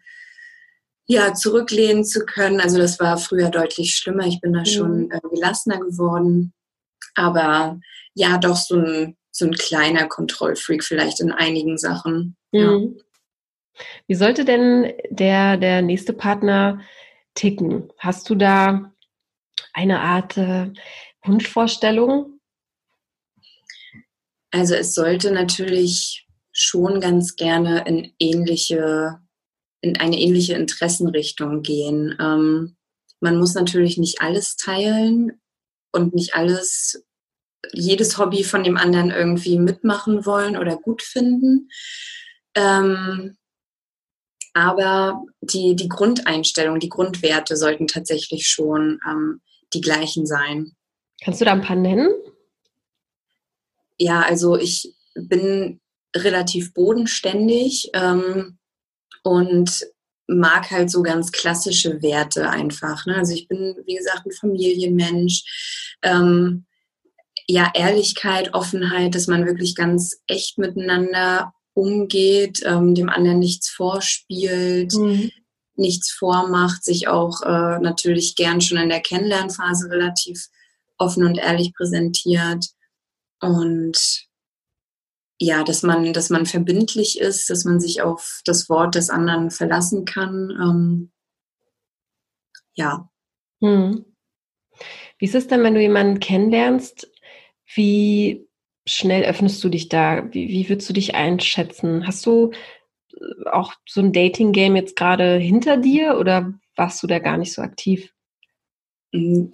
ja, 1.08 1.34
zurücklehnen 1.34 2.04
zu 2.04 2.26
können. 2.26 2.60
Also 2.60 2.78
das 2.78 3.00
war 3.00 3.18
früher 3.18 3.50
deutlich 3.50 3.96
schlimmer. 3.96 4.26
Ich 4.26 4.42
bin 4.42 4.54
da 4.54 4.66
schon 4.66 5.06
mhm. 5.06 5.12
äh, 5.12 5.20
gelassener 5.32 5.80
geworden. 5.80 6.54
Aber 7.16 7.80
ja, 8.14 8.38
doch 8.38 8.58
so 8.58 8.76
ein, 8.76 9.18
so 9.32 9.46
ein 9.46 9.54
kleiner 9.54 10.08
Kontrollfreak 10.08 10.84
vielleicht 10.84 11.20
in 11.20 11.32
einigen 11.32 11.78
Sachen. 11.78 12.36
Mhm. 12.52 12.60
Ja. 12.60 13.04
Wie 14.08 14.16
sollte 14.16 14.46
denn 14.46 14.94
der, 15.10 15.58
der 15.58 15.82
nächste 15.82 16.14
Partner 16.14 16.80
ticken? 17.36 17.92
Hast 18.00 18.30
du 18.30 18.36
da 18.36 18.92
eine 19.74 20.00
Art 20.00 20.38
äh, 20.38 20.72
Wunschvorstellung? 21.24 22.40
Also 24.52 24.76
es 24.76 24.94
sollte 24.94 25.32
natürlich 25.32 26.28
schon 26.52 27.02
ganz 27.02 27.36
gerne 27.36 27.86
in 27.86 28.14
ähnliche, 28.18 29.20
in 29.82 29.98
eine 30.00 30.18
ähnliche 30.18 30.54
Interessenrichtung 30.54 31.62
gehen. 31.62 32.16
Ähm, 32.20 32.78
man 33.20 33.38
muss 33.38 33.54
natürlich 33.54 33.98
nicht 33.98 34.22
alles 34.22 34.56
teilen 34.56 35.42
und 35.92 36.14
nicht 36.16 36.36
alles, 36.36 37.06
jedes 37.74 38.18
Hobby 38.18 38.44
von 38.44 38.64
dem 38.64 38.78
anderen 38.78 39.12
irgendwie 39.12 39.60
mitmachen 39.60 40.26
wollen 40.26 40.56
oder 40.56 40.78
gut 40.78 41.02
finden. 41.02 41.70
Ähm, 42.56 43.36
aber 44.56 45.22
die, 45.42 45.76
die 45.76 45.90
Grundeinstellung, 45.90 46.80
die 46.80 46.90
Grundwerte 46.90 47.58
sollten 47.58 47.88
tatsächlich 47.88 48.48
schon 48.48 49.00
ähm, 49.06 49.42
die 49.74 49.82
gleichen 49.82 50.26
sein. 50.26 50.72
Kannst 51.22 51.42
du 51.42 51.46
da 51.46 51.52
ein 51.52 51.62
paar 51.62 51.76
nennen? 51.76 52.10
Ja, 53.98 54.22
also 54.22 54.58
ich 54.58 54.96
bin 55.14 55.82
relativ 56.16 56.74
bodenständig 56.74 57.90
ähm, 57.94 58.58
und 59.24 59.88
mag 60.28 60.72
halt 60.72 60.90
so 60.90 61.04
ganz 61.04 61.34
klassische 61.34 62.02
Werte 62.02 62.50
einfach. 62.50 63.06
Ne? 63.06 63.16
Also 63.16 63.34
ich 63.34 63.50
bin, 63.50 63.76
wie 63.86 63.96
gesagt, 63.96 64.26
ein 64.26 64.32
Familienmensch. 64.32 65.98
Ähm, 66.02 66.66
ja, 67.46 67.72
Ehrlichkeit, 67.76 68.54
Offenheit, 68.54 69.16
dass 69.16 69.28
man 69.28 69.46
wirklich 69.46 69.76
ganz 69.76 70.22
echt 70.28 70.58
miteinander 70.58 71.54
umgeht, 71.76 72.62
ähm, 72.66 72.96
dem 72.96 73.10
anderen 73.10 73.38
nichts 73.38 73.70
vorspielt, 73.70 74.94
mhm 74.96 75.30
nichts 75.78 76.12
vormacht, 76.12 76.84
sich 76.84 77.08
auch 77.08 77.42
äh, 77.42 77.80
natürlich 77.80 78.36
gern 78.36 78.62
schon 78.62 78.78
in 78.78 78.90
der 78.90 79.02
Kennenlernphase 79.02 79.90
relativ 79.90 80.48
offen 80.98 81.26
und 81.26 81.38
ehrlich 81.38 81.74
präsentiert 81.74 82.66
und 83.42 83.98
ja, 85.38 85.64
dass 85.64 85.84
man, 85.84 86.14
dass 86.14 86.30
man 86.30 86.46
verbindlich 86.46 87.20
ist, 87.20 87.50
dass 87.50 87.66
man 87.66 87.82
sich 87.82 88.02
auf 88.02 88.40
das 88.46 88.70
Wort 88.70 88.96
des 88.96 89.10
anderen 89.10 89.52
verlassen 89.52 90.06
kann. 90.06 90.50
Ähm, 90.52 91.12
ja. 92.74 93.10
Hm. 93.62 94.06
Wie 95.20 95.26
ist 95.26 95.36
es 95.36 95.48
denn, 95.48 95.62
wenn 95.64 95.74
du 95.74 95.82
jemanden 95.82 96.22
kennenlernst? 96.22 97.12
Wie 97.74 98.45
schnell 98.88 99.24
öffnest 99.24 99.64
du 99.64 99.70
dich 99.70 99.90
da? 99.90 100.28
Wie, 100.32 100.50
wie 100.50 100.70
würdest 100.70 100.90
du 100.90 100.94
dich 100.94 101.16
einschätzen? 101.16 102.06
Hast 102.08 102.26
du 102.26 102.52
auch 103.52 103.74
so 103.88 104.02
ein 104.02 104.14
Dating-Game 104.14 104.76
jetzt 104.76 104.96
gerade 104.96 105.38
hinter 105.38 105.78
dir 105.78 106.18
oder 106.18 106.54
warst 106.76 107.02
du 107.02 107.08
da 107.08 107.20
gar 107.20 107.38
nicht 107.38 107.54
so 107.54 107.62
aktiv? 107.62 108.12
Mm, 109.14 109.46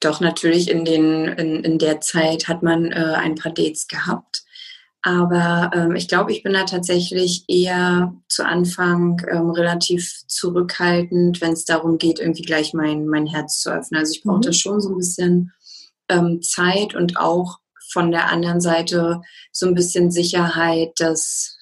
doch, 0.00 0.20
natürlich 0.20 0.70
in, 0.70 0.84
den, 0.84 1.24
in, 1.24 1.64
in 1.64 1.78
der 1.78 2.00
Zeit 2.00 2.48
hat 2.48 2.62
man 2.62 2.86
äh, 2.92 3.14
ein 3.16 3.34
paar 3.34 3.52
Dates 3.52 3.88
gehabt. 3.88 4.44
Aber 5.02 5.70
ähm, 5.74 5.94
ich 5.94 6.08
glaube, 6.08 6.32
ich 6.32 6.42
bin 6.42 6.52
da 6.52 6.64
tatsächlich 6.64 7.44
eher 7.48 8.14
zu 8.28 8.44
Anfang 8.44 9.22
ähm, 9.30 9.50
relativ 9.50 10.22
zurückhaltend, 10.26 11.40
wenn 11.40 11.52
es 11.52 11.64
darum 11.64 11.98
geht, 11.98 12.18
irgendwie 12.18 12.42
gleich 12.42 12.74
mein, 12.74 13.06
mein 13.06 13.26
Herz 13.26 13.60
zu 13.60 13.70
öffnen. 13.70 14.00
Also 14.00 14.12
ich 14.12 14.22
brauche 14.22 14.38
mhm. 14.38 14.42
da 14.42 14.52
schon 14.52 14.80
so 14.80 14.90
ein 14.90 14.96
bisschen 14.96 15.52
ähm, 16.08 16.42
Zeit 16.42 16.94
und 16.94 17.16
auch 17.16 17.58
von 17.90 18.10
der 18.10 18.30
anderen 18.30 18.60
Seite 18.60 19.20
so 19.52 19.66
ein 19.66 19.74
bisschen 19.74 20.10
Sicherheit, 20.10 20.92
dass 20.98 21.56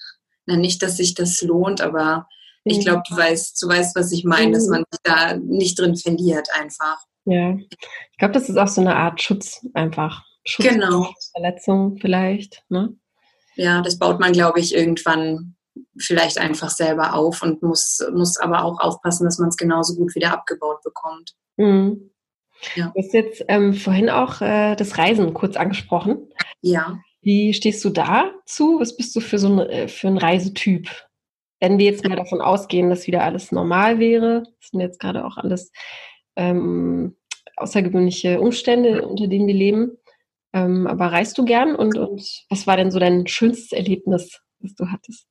na, 0.45 0.55
nicht, 0.55 0.81
dass 0.81 0.97
sich 0.97 1.13
das 1.13 1.41
lohnt, 1.41 1.81
aber 1.81 2.27
mhm. 2.63 2.71
ich 2.71 2.79
glaube, 2.79 3.03
du 3.09 3.15
weißt, 3.15 3.61
du 3.61 3.67
weißt, 3.67 3.95
was 3.95 4.11
ich 4.11 4.23
meine, 4.23 4.47
mhm. 4.47 4.53
dass 4.53 4.67
man 4.67 4.83
sich 4.89 4.99
da 5.03 5.37
nicht 5.37 5.79
drin 5.79 5.95
verliert 5.95 6.47
einfach. 6.57 6.97
Ja, 7.25 7.55
ich 7.57 8.17
glaube, 8.17 8.33
das 8.33 8.47
ist 8.47 8.57
auch 8.57 8.69
so 8.69 8.81
eine 8.81 8.95
Art 8.95 9.21
Schutz 9.21 9.65
einfach. 9.73 10.23
Schutz 10.45 10.65
genau. 10.65 11.13
Verletzung 11.33 11.97
vielleicht. 11.99 12.63
Ne? 12.69 12.95
Ja, 13.55 13.81
das 13.81 13.99
baut 13.99 14.19
man, 14.19 14.31
glaube 14.31 14.61
ich, 14.61 14.73
irgendwann 14.73 15.55
vielleicht 15.97 16.37
einfach 16.37 16.69
selber 16.69 17.13
auf 17.13 17.41
und 17.41 17.61
muss, 17.61 17.99
muss 18.13 18.37
aber 18.37 18.63
auch 18.63 18.79
aufpassen, 18.79 19.25
dass 19.25 19.39
man 19.39 19.49
es 19.49 19.57
genauso 19.57 19.95
gut 19.95 20.15
wieder 20.15 20.31
abgebaut 20.31 20.81
bekommt. 20.83 21.33
Mhm. 21.57 22.11
Ja. 22.75 22.91
Du 22.93 23.01
hast 23.01 23.13
jetzt 23.13 23.45
ähm, 23.47 23.73
vorhin 23.73 24.09
auch 24.09 24.41
äh, 24.41 24.75
das 24.75 24.97
Reisen 24.97 25.33
kurz 25.33 25.55
angesprochen. 25.55 26.29
Ja. 26.61 26.99
Wie 27.21 27.53
stehst 27.53 27.83
du 27.83 27.89
dazu? 27.89 28.79
Was 28.79 28.95
bist 28.95 29.15
du 29.15 29.19
für 29.19 29.39
so 29.39 29.47
ein, 29.47 29.59
äh, 29.59 29.87
für 29.87 30.07
ein 30.07 30.17
Reisetyp? 30.17 30.89
Wenn 31.59 31.77
wir 31.77 31.85
jetzt 31.85 32.07
mal 32.07 32.15
davon 32.15 32.41
ausgehen, 32.41 32.89
dass 32.89 33.07
wieder 33.07 33.23
alles 33.23 33.51
normal 33.51 33.99
wäre, 33.99 34.43
das 34.59 34.69
sind 34.69 34.79
jetzt 34.79 34.99
gerade 34.99 35.25
auch 35.25 35.37
alles 35.37 35.71
ähm, 36.35 37.15
außergewöhnliche 37.55 38.39
Umstände, 38.39 39.07
unter 39.07 39.27
denen 39.27 39.47
wir 39.47 39.55
leben. 39.55 39.97
Ähm, 40.53 40.87
aber 40.87 41.07
reist 41.07 41.37
du 41.37 41.45
gern 41.45 41.75
und, 41.75 41.97
und 41.97 42.45
was 42.49 42.67
war 42.67 42.77
denn 42.77 42.91
so 42.91 42.99
dein 42.99 43.27
schönstes 43.27 43.71
Erlebnis, 43.71 44.39
das 44.59 44.75
du 44.75 44.87
hattest? 44.91 45.27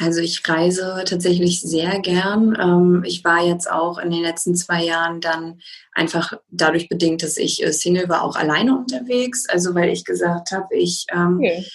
Also 0.00 0.20
ich 0.20 0.48
reise 0.48 1.02
tatsächlich 1.06 1.60
sehr 1.60 1.98
gern. 1.98 2.56
Ähm, 2.60 3.02
ich 3.04 3.24
war 3.24 3.44
jetzt 3.44 3.68
auch 3.70 3.98
in 3.98 4.10
den 4.10 4.22
letzten 4.22 4.54
zwei 4.54 4.84
Jahren 4.84 5.20
dann 5.20 5.60
einfach 5.92 6.34
dadurch 6.48 6.88
bedingt, 6.88 7.24
dass 7.24 7.36
ich 7.36 7.64
äh, 7.64 7.72
Single 7.72 8.08
war, 8.08 8.22
auch 8.22 8.36
alleine 8.36 8.78
unterwegs. 8.78 9.48
Also 9.48 9.74
weil 9.74 9.90
ich 9.90 10.04
gesagt 10.04 10.52
habe, 10.52 10.76
ich 10.76 11.06
ähm, 11.12 11.38
okay. 11.38 11.66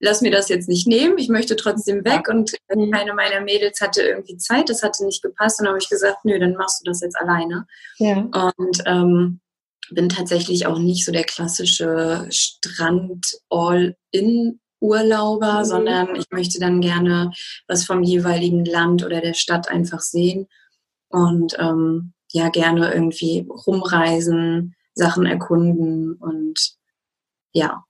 lass 0.00 0.22
mir 0.22 0.32
das 0.32 0.48
jetzt 0.48 0.68
nicht 0.68 0.88
nehmen. 0.88 1.18
Ich 1.18 1.28
möchte 1.28 1.54
trotzdem 1.54 2.04
weg. 2.04 2.22
Ja. 2.26 2.34
Und 2.34 2.50
mhm. 2.74 2.90
keine 2.90 3.14
meiner 3.14 3.42
Mädels 3.42 3.80
hatte 3.80 4.02
irgendwie 4.02 4.38
Zeit. 4.38 4.68
Das 4.68 4.82
hatte 4.82 5.04
nicht 5.04 5.22
gepasst. 5.22 5.60
Und 5.60 5.66
dann 5.66 5.74
habe 5.74 5.82
ich 5.82 5.88
gesagt, 5.88 6.24
nö, 6.24 6.36
dann 6.40 6.54
machst 6.54 6.80
du 6.80 6.86
das 6.90 7.00
jetzt 7.00 7.16
alleine. 7.16 7.64
Ja. 7.98 8.16
Und 8.16 8.82
ähm, 8.86 9.38
bin 9.90 10.08
tatsächlich 10.08 10.66
auch 10.66 10.78
nicht 10.78 11.04
so 11.04 11.12
der 11.12 11.24
klassische 11.24 12.26
Strand-All-In- 12.28 14.58
Urlauber, 14.80 15.60
mhm. 15.60 15.64
sondern 15.64 16.16
ich 16.16 16.26
möchte 16.30 16.60
dann 16.60 16.80
gerne 16.80 17.32
was 17.66 17.84
vom 17.84 18.02
jeweiligen 18.02 18.64
Land 18.64 19.04
oder 19.04 19.20
der 19.20 19.34
Stadt 19.34 19.68
einfach 19.68 20.00
sehen 20.00 20.46
und 21.08 21.56
ähm, 21.58 22.12
ja 22.32 22.48
gerne 22.50 22.92
irgendwie 22.92 23.46
rumreisen, 23.48 24.74
Sachen 24.94 25.26
erkunden 25.26 26.14
und 26.14 26.58
ja. 27.52 27.84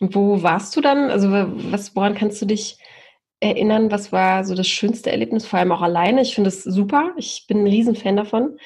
Wo 0.00 0.42
warst 0.42 0.76
du 0.76 0.80
dann? 0.80 1.10
Also 1.10 1.30
was, 1.30 1.96
woran 1.96 2.14
kannst 2.14 2.40
du 2.40 2.46
dich 2.46 2.78
erinnern? 3.40 3.90
Was 3.90 4.12
war 4.12 4.44
so 4.44 4.54
das 4.54 4.68
schönste 4.68 5.10
Erlebnis, 5.10 5.46
vor 5.46 5.58
allem 5.58 5.72
auch 5.72 5.82
alleine? 5.82 6.22
Ich 6.22 6.34
finde 6.34 6.48
es 6.48 6.62
super. 6.62 7.12
Ich 7.16 7.46
bin 7.48 7.64
ein 7.64 7.66
Riesenfan 7.66 8.16
davon. 8.16 8.58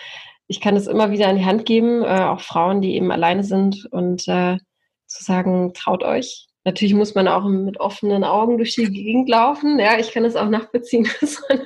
Ich 0.47 0.61
kann 0.61 0.77
es 0.77 0.87
immer 0.87 1.11
wieder 1.11 1.31
in 1.31 1.39
die 1.39 1.45
Hand 1.47 1.65
geben, 1.65 2.03
äh, 2.03 2.25
auch 2.25 2.41
Frauen, 2.41 2.83
die 2.83 2.95
eben 2.97 3.11
alleine 3.11 3.45
sind 3.45 3.87
und 3.91 4.29
äh, 4.29 4.59
zu 5.07 5.25
sagen, 5.25 5.73
traut 5.75 6.03
euch, 6.03 6.49
Natürlich 6.65 6.95
muss 6.95 7.15
man 7.15 7.27
auch 7.27 7.45
mit 7.45 7.81
offenen 7.81 8.25
Augen 8.25 8.57
durch 8.57 8.75
die 8.75 8.91
Gegend 8.91 9.29
laufen. 9.29 9.79
Ja, 9.79 9.99
ich 9.99 10.13
kann 10.13 10.25
es 10.25 10.37
auch 10.37 10.49
nachbeziehen, 10.49 11.09
dass 11.21 11.43
man 11.49 11.61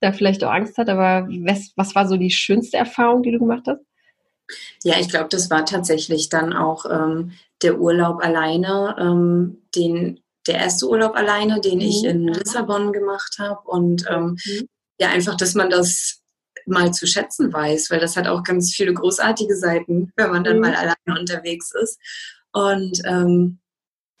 da 0.00 0.12
vielleicht 0.12 0.42
auch 0.42 0.50
Angst 0.50 0.78
hat. 0.78 0.88
Aber 0.88 1.28
was, 1.28 1.72
was 1.76 1.94
war 1.94 2.08
so 2.08 2.16
die 2.16 2.30
schönste 2.30 2.76
Erfahrung, 2.76 3.22
die 3.22 3.32
du 3.32 3.38
gemacht 3.38 3.64
hast? 3.66 3.80
Ja, 4.82 4.98
ich 4.98 5.08
glaube, 5.08 5.28
das 5.28 5.50
war 5.50 5.64
tatsächlich 5.64 6.28
dann 6.28 6.52
auch 6.52 6.86
ähm, 6.90 7.32
der 7.62 7.78
Urlaub 7.78 8.24
alleine, 8.24 8.96
ähm, 8.98 9.62
den, 9.76 10.20
der 10.46 10.56
erste 10.56 10.88
Urlaub 10.88 11.14
alleine, 11.14 11.60
den 11.60 11.76
mhm. 11.76 11.84
ich 11.84 12.04
in 12.04 12.28
Lissabon 12.28 12.92
gemacht 12.92 13.36
habe. 13.38 13.60
Und 13.64 14.06
ähm, 14.10 14.36
mhm. 14.44 14.68
ja, 14.98 15.10
einfach, 15.10 15.36
dass 15.36 15.54
man 15.54 15.70
das 15.70 16.20
mal 16.66 16.92
zu 16.92 17.06
schätzen 17.06 17.52
weiß, 17.52 17.90
weil 17.90 18.00
das 18.00 18.16
hat 18.16 18.26
auch 18.26 18.42
ganz 18.42 18.74
viele 18.74 18.92
großartige 18.92 19.56
Seiten, 19.56 20.12
wenn 20.16 20.30
man 20.30 20.44
dann 20.44 20.56
mhm. 20.56 20.62
mal 20.62 20.74
alleine 20.74 21.20
unterwegs 21.20 21.72
ist. 21.80 22.00
Und 22.52 23.00
ähm, 23.04 23.60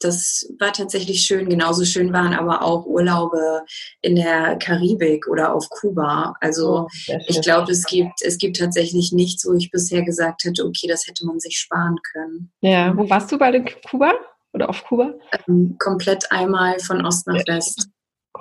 das 0.00 0.52
war 0.58 0.72
tatsächlich 0.72 1.22
schön. 1.22 1.48
Genauso 1.48 1.84
schön 1.84 2.12
waren 2.12 2.34
aber 2.34 2.62
auch 2.62 2.86
Urlaube 2.86 3.62
in 4.00 4.16
der 4.16 4.56
Karibik 4.56 5.28
oder 5.28 5.54
auf 5.54 5.68
Kuba. 5.68 6.34
Also 6.40 6.86
oh, 6.86 7.16
ich 7.26 7.40
glaube, 7.42 7.70
es 7.70 7.84
gibt, 7.86 8.22
es 8.22 8.38
gibt 8.38 8.58
tatsächlich 8.58 9.12
nichts, 9.12 9.46
wo 9.46 9.52
ich 9.54 9.70
bisher 9.70 10.02
gesagt 10.02 10.44
hätte, 10.44 10.64
okay, 10.64 10.86
das 10.88 11.06
hätte 11.06 11.26
man 11.26 11.38
sich 11.38 11.58
sparen 11.58 11.96
können. 12.12 12.50
Ja, 12.60 12.96
wo 12.96 13.08
warst 13.08 13.30
du 13.30 13.38
bei 13.38 13.50
den 13.50 13.68
Kuba 13.88 14.14
oder 14.52 14.68
auf 14.68 14.84
Kuba? 14.84 15.14
Ähm, 15.46 15.76
komplett 15.78 16.30
einmal 16.32 16.78
von 16.80 17.04
Ost 17.04 17.26
nach 17.26 17.46
West. 17.46 17.88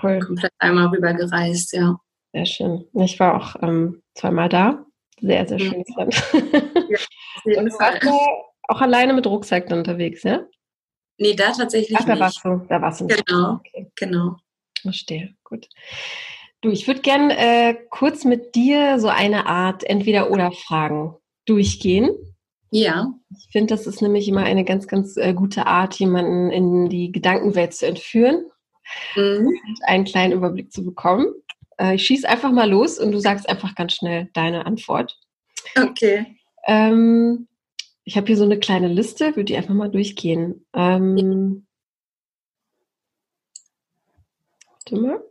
Cool. 0.02 0.20
Komplett 0.20 0.54
einmal 0.60 0.88
rüber 0.88 1.14
gereist, 1.14 1.74
ja. 1.74 2.00
Sehr 2.34 2.46
schön. 2.46 2.86
Ich 2.94 3.20
war 3.20 3.36
auch 3.36 3.56
ähm, 3.62 4.02
zweimal 4.14 4.50
da. 4.50 4.86
Sehr, 5.22 5.48
sehr 5.48 5.60
schönes 5.60 5.90
mhm. 5.90 5.96
Land. 5.98 6.24
Ja, 6.90 7.00
Und 7.60 7.66
du 7.66 7.80
warst 7.80 8.08
auch 8.70 8.82
alleine 8.82 9.14
mit 9.14 9.26
Rucksack 9.26 9.70
unterwegs, 9.72 10.24
ja? 10.24 10.46
Nee, 11.20 11.36
da 11.36 11.52
tatsächlich 11.52 11.98
Ach, 12.00 12.06
da 12.06 12.14
nicht. 12.14 12.22
warst 12.22 12.46
du, 12.46 12.66
da 12.70 12.82
warst 12.82 13.02
du 13.02 13.06
nicht. 13.06 13.26
Genau, 13.26 13.54
okay. 13.56 13.92
genau. 13.96 14.38
Verstehe, 14.82 15.36
gut. 15.44 15.68
Du, 16.62 16.70
ich 16.70 16.88
würde 16.88 17.02
gerne 17.02 17.38
äh, 17.38 17.76
kurz 17.90 18.24
mit 18.24 18.56
dir 18.56 19.00
so 19.00 19.10
eine 19.10 19.46
Art 19.46 19.84
Entweder-Oder-Fragen 19.84 21.16
durchgehen. 21.46 22.10
Ja. 22.72 23.14
Ich 23.38 23.50
finde, 23.52 23.74
das 23.74 23.86
ist 23.86 24.02
nämlich 24.02 24.28
immer 24.28 24.44
eine 24.44 24.64
ganz, 24.64 24.88
ganz 24.88 25.18
äh, 25.18 25.34
gute 25.34 25.68
Art, 25.68 25.96
jemanden 25.96 26.52
in 26.52 26.88
die 26.88 27.12
Gedankenwelt 27.12 27.74
zu 27.74 27.86
entführen 27.86 28.46
mhm. 29.16 29.48
und 29.48 29.80
einen 29.84 30.06
kleinen 30.06 30.34
Überblick 30.34 30.72
zu 30.72 30.86
bekommen. 30.86 31.28
Äh, 31.78 31.96
ich 31.96 32.06
schieße 32.06 32.28
einfach 32.30 32.52
mal 32.52 32.70
los 32.70 32.98
und 32.98 33.12
du 33.12 33.20
sagst 33.20 33.50
einfach 33.50 33.76
ganz 33.76 33.94
schnell 33.94 34.30
deine 34.34 34.66
Antwort. 34.66 35.20
Okay. 35.78 36.38
Ähm, 36.68 37.49
ich 38.10 38.18
habe 38.18 38.26
hier 38.26 38.38
so 38.38 38.44
eine 38.44 38.58
kleine 38.58 38.88
Liste, 38.88 39.36
würde 39.36 39.44
die 39.44 39.56
einfach 39.56 39.76
mal 39.76 39.92
durchgehen. 39.92 40.66
Ähm, 40.74 41.68
warte 44.66 45.00
mal. 45.00 45.24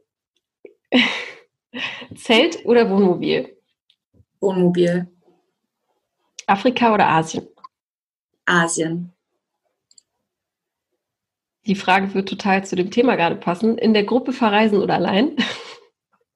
Zelt 2.14 2.64
oder 2.66 2.88
Wohnmobil? 2.88 3.58
Wohnmobil. 4.38 5.08
Afrika 6.46 6.94
oder 6.94 7.08
Asien? 7.08 7.48
Asien. 8.46 9.12
Die 11.66 11.74
Frage 11.74 12.14
wird 12.14 12.28
total 12.28 12.64
zu 12.64 12.76
dem 12.76 12.92
Thema 12.92 13.16
gerade 13.16 13.34
passen. 13.34 13.76
In 13.76 13.92
der 13.92 14.04
Gruppe 14.04 14.32
verreisen 14.32 14.80
oder 14.80 14.94
allein? 14.94 15.34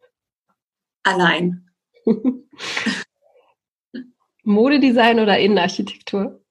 Allein. 1.04 1.70
Modedesign 4.44 5.20
oder 5.20 5.38
Innenarchitektur? 5.38 6.42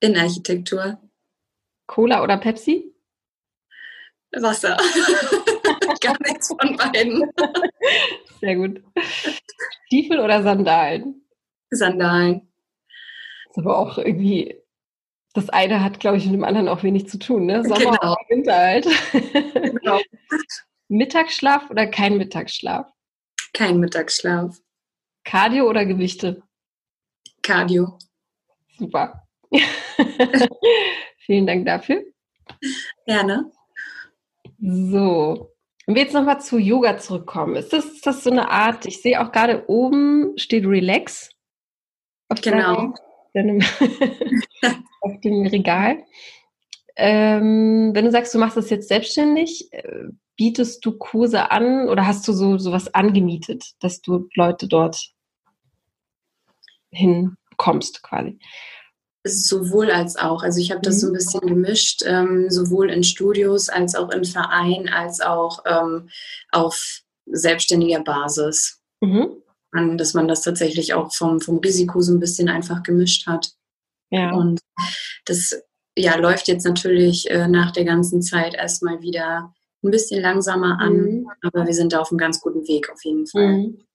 Innenarchitektur. 0.00 0.98
Cola 1.86 2.22
oder 2.22 2.38
Pepsi? 2.38 2.94
Wasser. 4.32 4.76
Gar 6.00 6.16
nichts 6.26 6.48
von 6.48 6.76
beiden. 6.76 7.30
Sehr 8.40 8.56
gut. 8.56 8.82
Stiefel 9.86 10.20
oder 10.20 10.42
Sandalen? 10.42 11.22
Sandalen. 11.70 12.48
ist 13.50 13.58
aber 13.58 13.78
auch 13.78 13.98
irgendwie, 13.98 14.56
das 15.34 15.50
eine 15.50 15.82
hat, 15.82 16.00
glaube 16.00 16.18
ich, 16.18 16.24
mit 16.26 16.34
dem 16.34 16.44
anderen 16.44 16.68
auch 16.68 16.82
wenig 16.82 17.08
zu 17.08 17.18
tun, 17.18 17.46
ne? 17.46 17.62
Sommer 17.64 17.78
genau. 17.78 18.12
oder 18.12 18.16
Winter 18.28 18.56
halt. 18.56 18.88
Genau. 19.12 20.00
Mittagsschlaf 20.88 21.70
oder 21.70 21.86
kein 21.86 22.16
Mittagsschlaf? 22.16 22.90
Kein 23.52 23.78
Mittagsschlaf. 23.78 24.58
Cardio 25.24 25.68
oder 25.68 25.84
Gewichte? 25.84 26.42
Cardio. 27.48 27.98
Super. 28.76 29.26
Vielen 31.16 31.46
Dank 31.46 31.64
dafür. 31.64 32.04
Gerne. 33.06 33.50
So, 34.60 35.54
wenn 35.86 35.94
wir 35.94 36.02
jetzt 36.02 36.12
nochmal 36.12 36.42
zu 36.42 36.58
Yoga 36.58 36.98
zurückkommen, 36.98 37.56
ist 37.56 37.72
das, 37.72 37.86
ist 37.86 38.06
das 38.06 38.22
so 38.22 38.30
eine 38.30 38.50
Art, 38.50 38.84
ich 38.84 39.00
sehe 39.00 39.22
auch 39.22 39.32
gerade 39.32 39.64
oben 39.66 40.36
steht 40.36 40.66
Relax. 40.66 41.30
Genau. 42.42 42.92
Deinem, 43.34 43.62
auf 45.00 45.20
dem 45.24 45.46
Regal. 45.46 46.04
Ähm, 46.96 47.92
wenn 47.94 48.04
du 48.04 48.10
sagst, 48.10 48.34
du 48.34 48.38
machst 48.38 48.58
das 48.58 48.68
jetzt 48.68 48.88
selbstständig, 48.88 49.72
äh, 49.72 50.08
bietest 50.36 50.84
du 50.84 50.98
Kurse 50.98 51.50
an 51.50 51.88
oder 51.88 52.06
hast 52.06 52.28
du 52.28 52.32
so 52.32 52.58
sowas 52.58 52.92
angemietet, 52.94 53.72
dass 53.80 54.02
du 54.02 54.28
Leute 54.34 54.68
dort 54.68 55.12
hinkommst 56.90 58.02
quasi? 58.02 58.38
Sowohl 59.24 59.90
als 59.90 60.16
auch. 60.16 60.42
Also 60.42 60.60
ich 60.60 60.70
habe 60.70 60.80
das 60.80 61.00
so 61.00 61.08
ein 61.08 61.10
mhm. 61.10 61.16
bisschen 61.16 61.40
gemischt, 61.40 62.02
ähm, 62.06 62.50
sowohl 62.50 62.90
in 62.90 63.04
Studios 63.04 63.68
als 63.68 63.94
auch 63.94 64.10
in 64.10 64.24
Verein, 64.24 64.88
als 64.88 65.20
auch 65.20 65.64
ähm, 65.66 66.08
auf 66.52 67.00
selbstständiger 67.26 68.00
Basis. 68.00 68.80
Mhm. 69.00 69.42
An, 69.72 69.98
dass 69.98 70.14
man 70.14 70.28
das 70.28 70.40
tatsächlich 70.40 70.94
auch 70.94 71.12
vom, 71.12 71.40
vom 71.40 71.58
Risiko 71.58 72.00
so 72.00 72.14
ein 72.14 72.20
bisschen 72.20 72.48
einfach 72.48 72.82
gemischt 72.82 73.26
hat. 73.26 73.52
Ja. 74.10 74.32
Und 74.32 74.60
das 75.26 75.54
ja, 75.94 76.16
läuft 76.16 76.48
jetzt 76.48 76.64
natürlich 76.64 77.28
äh, 77.30 77.48
nach 77.48 77.72
der 77.72 77.84
ganzen 77.84 78.22
Zeit 78.22 78.54
erstmal 78.54 79.02
wieder 79.02 79.52
ein 79.82 79.90
bisschen 79.90 80.22
langsamer 80.22 80.80
an, 80.80 80.96
mhm. 80.96 81.30
aber 81.42 81.66
wir 81.66 81.74
sind 81.74 81.92
da 81.92 82.00
auf 82.00 82.10
einem 82.10 82.18
ganz 82.18 82.40
guten 82.40 82.66
Weg 82.66 82.90
auf 82.90 83.04
jeden 83.04 83.26
Fall. 83.26 83.58
Mhm. 83.58 83.87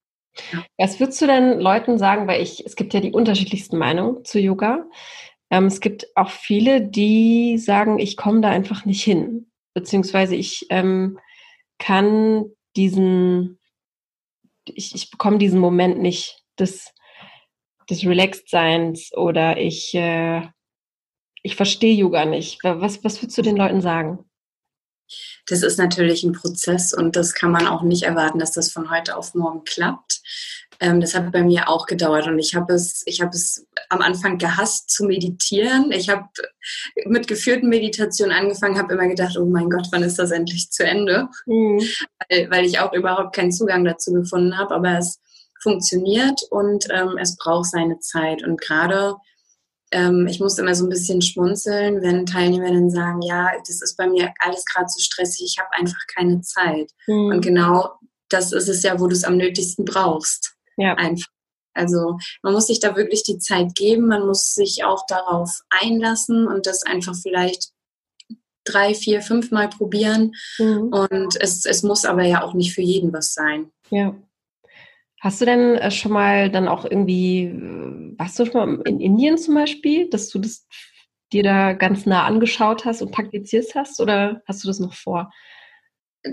Was 0.77 0.99
würdest 0.99 1.21
du 1.21 1.27
denn 1.27 1.59
Leuten 1.59 1.97
sagen, 1.97 2.27
weil 2.27 2.41
ich, 2.41 2.65
es 2.65 2.75
gibt 2.75 2.93
ja 2.93 2.99
die 2.99 3.11
unterschiedlichsten 3.11 3.77
Meinungen 3.77 4.25
zu 4.25 4.39
Yoga. 4.39 4.85
Ähm, 5.49 5.65
es 5.65 5.79
gibt 5.79 6.07
auch 6.15 6.29
viele, 6.29 6.81
die 6.81 7.57
sagen, 7.57 7.99
ich 7.99 8.17
komme 8.17 8.41
da 8.41 8.49
einfach 8.49 8.85
nicht 8.85 9.03
hin, 9.03 9.51
beziehungsweise 9.73 10.35
ich 10.35 10.65
ähm, 10.69 11.19
kann 11.77 12.45
diesen, 12.75 13.59
ich, 14.65 14.95
ich 14.95 15.11
bekomme 15.11 15.37
diesen 15.37 15.59
Moment 15.59 15.99
nicht 15.99 16.43
des, 16.57 16.93
des 17.89 18.05
Relaxed-Seins 18.05 19.11
oder 19.15 19.57
ich, 19.57 19.93
äh, 19.93 20.47
ich 21.43 21.55
verstehe 21.55 21.93
Yoga 21.93 22.25
nicht. 22.25 22.63
Was, 22.63 23.03
was 23.03 23.21
würdest 23.21 23.37
du 23.37 23.41
den 23.41 23.57
Leuten 23.57 23.81
sagen? 23.81 24.25
Das 25.47 25.63
ist 25.63 25.77
natürlich 25.77 26.23
ein 26.23 26.33
Prozess 26.33 26.93
und 26.93 27.15
das 27.15 27.33
kann 27.33 27.51
man 27.51 27.67
auch 27.67 27.81
nicht 27.83 28.03
erwarten, 28.03 28.39
dass 28.39 28.51
das 28.51 28.71
von 28.71 28.89
heute 28.89 29.15
auf 29.17 29.33
morgen 29.35 29.63
klappt. 29.63 30.21
ähm, 30.79 30.99
das 30.99 31.13
hat 31.13 31.31
bei 31.31 31.43
mir 31.43 31.69
auch 31.69 31.85
gedauert 31.85 32.27
und 32.27 32.39
ich 32.39 32.55
habe 32.55 32.73
es, 32.73 33.03
ich 33.05 33.21
habe 33.21 33.31
es 33.31 33.65
am 33.89 34.01
Anfang 34.01 34.37
gehasst 34.37 34.89
zu 34.89 35.05
meditieren. 35.05 35.91
Ich 35.91 36.09
habe 36.09 36.27
mit 37.05 37.27
geführten 37.27 37.69
Meditationen 37.69 38.35
angefangen, 38.35 38.77
habe 38.77 38.93
immer 38.93 39.07
gedacht, 39.07 39.37
oh 39.37 39.45
mein 39.45 39.69
Gott, 39.69 39.87
wann 39.91 40.03
ist 40.03 40.19
das 40.19 40.31
endlich 40.31 40.71
zu 40.71 40.83
Ende? 40.83 41.29
Mhm. 41.45 41.81
Weil, 42.29 42.51
weil, 42.51 42.65
ich 42.65 42.79
auch 42.79 42.93
überhaupt 42.93 43.35
keinen 43.35 43.51
Zugang 43.51 43.85
dazu 43.85 44.11
gefunden 44.13 44.57
habe, 44.57 44.73
aber 44.73 44.97
es 44.97 45.19
funktioniert 45.61 46.41
und 46.49 46.87
ähm, 46.91 47.17
es 47.19 47.37
braucht 47.37 47.69
seine 47.69 47.99
Zeit 47.99 48.43
und 48.43 48.59
gerade 48.59 49.15
ähm, 49.93 50.27
ich 50.27 50.39
musste 50.39 50.61
immer 50.61 50.75
so 50.75 50.85
ein 50.85 50.89
bisschen 50.89 51.21
schmunzeln, 51.21 52.01
wenn 52.01 52.25
Teilnehmerinnen 52.25 52.89
sagen, 52.89 53.21
ja, 53.21 53.51
das 53.65 53.81
ist 53.81 53.95
bei 53.95 54.07
mir 54.07 54.33
alles 54.39 54.65
gerade 54.65 54.87
so 54.89 54.99
stressig, 54.99 55.45
ich 55.45 55.59
habe 55.59 55.71
einfach 55.73 55.99
keine 56.13 56.41
Zeit. 56.41 56.91
Mhm. 57.07 57.31
Und 57.31 57.41
genau 57.41 57.91
das 58.29 58.51
ist 58.51 58.67
es 58.67 58.83
ja, 58.83 58.99
wo 58.99 59.07
du 59.07 59.13
es 59.13 59.23
am 59.23 59.37
nötigsten 59.37 59.85
brauchst. 59.85 60.55
Ja. 60.77 60.95
Einfach. 60.95 61.27
Also 61.75 62.17
man 62.41 62.53
muss 62.53 62.67
sich 62.67 62.79
da 62.79 62.95
wirklich 62.95 63.23
die 63.23 63.39
Zeit 63.39 63.75
geben, 63.75 64.07
man 64.07 64.27
muss 64.27 64.53
sich 64.53 64.83
auch 64.83 65.05
darauf 65.07 65.61
einlassen 65.69 66.47
und 66.47 66.67
das 66.67 66.83
einfach 66.83 67.15
vielleicht 67.15 67.71
drei, 68.63 68.93
vier, 68.93 69.21
fünf 69.21 69.51
Mal 69.51 69.69
probieren. 69.69 70.33
Mhm. 70.57 70.93
Und 70.93 71.41
es, 71.41 71.65
es 71.65 71.83
muss 71.83 72.05
aber 72.05 72.23
ja 72.23 72.43
auch 72.43 72.53
nicht 72.53 72.73
für 72.73 72.81
jeden 72.81 73.11
was 73.13 73.33
sein. 73.33 73.71
Ja. 73.89 74.15
Hast 75.23 75.39
du 75.39 75.45
denn 75.45 75.75
äh, 75.77 75.89
schon 75.89 76.11
mal 76.11 76.51
dann 76.51 76.67
auch 76.67 76.83
irgendwie, 76.83 77.45
äh, 77.45 78.19
warst 78.19 78.37
du 78.37 78.45
schon 78.45 78.75
mal 78.75 78.81
in 78.85 78.99
Indien 78.99 79.37
zum 79.37 79.55
Beispiel, 79.55 80.09
dass 80.09 80.27
du 80.27 80.37
das 80.37 80.67
dir 81.31 81.43
da 81.43 81.71
ganz 81.71 82.05
nah 82.05 82.25
angeschaut 82.25 82.83
hast 82.83 83.01
und 83.01 83.11
praktizierst 83.11 83.73
hast 83.73 84.01
oder 84.01 84.41
hast 84.45 84.63
du 84.63 84.67
das 84.67 84.79
noch 84.79 84.93
vor? 84.93 85.31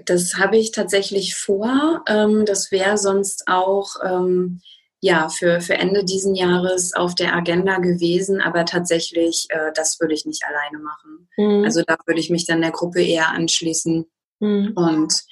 Das 0.06 0.34
habe 0.38 0.56
ich 0.56 0.72
tatsächlich 0.72 1.36
vor. 1.36 2.02
Ähm, 2.08 2.44
das 2.44 2.72
wäre 2.72 2.98
sonst 2.98 3.44
auch 3.46 3.94
ähm, 4.04 4.60
ja 5.00 5.28
für, 5.28 5.60
für 5.60 5.74
Ende 5.74 6.04
diesen 6.04 6.34
Jahres 6.34 6.92
auf 6.92 7.14
der 7.14 7.32
Agenda 7.36 7.78
gewesen, 7.78 8.40
aber 8.40 8.64
tatsächlich, 8.64 9.46
äh, 9.50 9.70
das 9.72 10.00
würde 10.00 10.14
ich 10.14 10.26
nicht 10.26 10.42
alleine 10.44 10.82
machen. 10.82 11.28
Mhm. 11.36 11.64
Also 11.64 11.82
da 11.86 11.96
würde 12.06 12.18
ich 12.18 12.28
mich 12.28 12.44
dann 12.44 12.60
der 12.60 12.72
Gruppe 12.72 13.04
eher 13.04 13.28
anschließen. 13.28 14.04
Mhm. 14.40 14.72
Und 14.74 15.22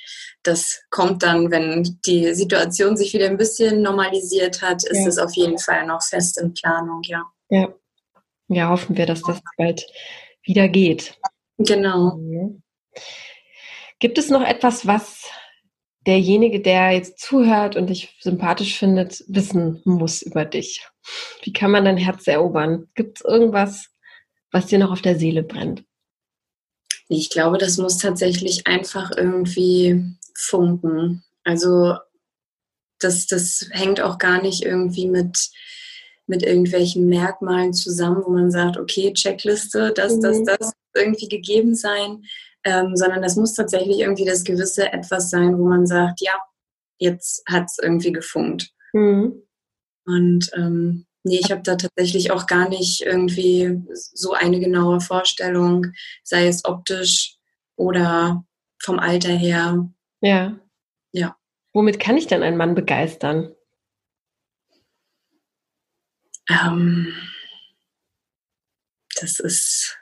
das 0.43 0.81
kommt 0.91 1.23
dann, 1.23 1.51
wenn 1.51 1.99
die 2.07 2.35
Situation 2.35 2.97
sich 2.97 3.13
wieder 3.13 3.27
ein 3.27 3.37
bisschen 3.37 3.83
normalisiert 3.83 4.63
hat, 4.63 4.85
ist 4.85 5.07
es 5.07 5.19
auf 5.19 5.35
jeden 5.35 5.59
Fall 5.59 5.87
noch 5.87 6.03
fest 6.03 6.41
in 6.41 6.55
Planung, 6.55 7.03
ja. 7.05 7.25
Ja. 7.51 7.75
Ja, 8.51 8.71
hoffen 8.71 8.97
wir, 8.97 9.05
dass 9.05 9.23
das 9.23 9.41
bald 9.59 9.87
wieder 10.43 10.69
geht. 10.69 11.19
Genau. 11.59 12.17
Mhm. 12.17 12.63
Gibt 13.99 14.17
es 14.17 14.31
noch 14.31 14.43
etwas, 14.43 14.87
was 14.87 15.25
derjenige, 16.07 16.61
der 16.61 16.93
jetzt 16.93 17.19
zuhört 17.19 17.77
und 17.77 17.91
dich 17.91 18.17
sympathisch 18.21 18.79
findet, 18.79 19.23
wissen 19.29 19.83
muss 19.85 20.23
über 20.23 20.45
dich? 20.45 20.87
Wie 21.43 21.53
kann 21.53 21.71
man 21.71 21.85
dein 21.85 21.99
Herz 21.99 22.27
erobern? 22.27 22.89
Gibt 22.95 23.19
es 23.19 23.25
irgendwas, 23.25 23.89
was 24.51 24.67
dir 24.67 24.79
noch 24.79 24.93
auf 24.93 25.03
der 25.03 25.19
Seele 25.19 25.43
brennt? 25.43 25.85
Ich 27.09 27.31
glaube, 27.31 27.59
das 27.59 27.79
muss 27.79 27.99
tatsächlich 27.99 28.67
einfach 28.67 29.11
irgendwie 29.17 30.05
funken. 30.35 31.25
Also 31.45 31.97
das, 33.01 33.27
das 33.27 33.67
hängt 33.71 34.01
auch 34.01 34.19
gar 34.19 34.43
nicht 34.43 34.63
irgendwie 34.63 35.09
mit, 35.09 35.51
mit 36.27 36.43
irgendwelchen 36.43 37.07
Merkmalen 37.07 37.73
zusammen, 37.73 38.23
wo 38.25 38.31
man 38.31 38.51
sagt, 38.51 38.77
okay, 38.77 39.13
Checkliste, 39.13 39.93
das, 39.95 40.21
das, 40.21 40.39
mhm. 40.39 40.45
das 40.45 40.73
irgendwie 40.95 41.29
gegeben 41.29 41.75
sein, 41.75 42.25
ähm, 42.65 42.97
sondern 42.97 43.23
das 43.23 43.37
muss 43.37 43.55
tatsächlich 43.55 44.01
irgendwie 44.01 44.25
das 44.25 44.45
gewisse 44.45 44.93
etwas 44.93 45.31
sein, 45.31 45.59
wo 45.59 45.65
man 45.65 45.87
sagt, 45.87 46.21
ja, 46.21 46.39
jetzt 46.99 47.43
hat 47.49 47.67
es 47.67 47.79
irgendwie 47.81 48.13
gefunkt. 48.13 48.71
Mhm. 48.93 49.43
Und 50.05 50.51
ähm, 50.55 51.07
nee, 51.29 51.41
ich 51.41 51.51
habe 51.51 51.63
da 51.63 51.77
tatsächlich 51.77 52.31
auch 52.31 52.47
gar 52.47 52.69
nicht 52.69 53.03
irgendwie 53.03 53.81
so 53.93 54.33
eine 54.33 54.61
genaue 54.61 55.01
Vorstellung, 55.01 55.87
sei 56.25 56.49
es 56.49 56.65
optisch 56.65 57.37
oder 57.77 58.45
vom 58.83 58.99
Alter 58.99 59.33
her. 59.33 59.89
Ja. 60.21 60.59
Ja. 61.13 61.37
Womit 61.73 62.01
kann 62.01 62.17
ich 62.17 62.27
denn 62.27 62.43
einen 62.43 62.57
Mann 62.57 62.75
begeistern? 62.75 63.55
Ähm, 66.51 67.15
das 69.21 69.39
ist 69.39 69.99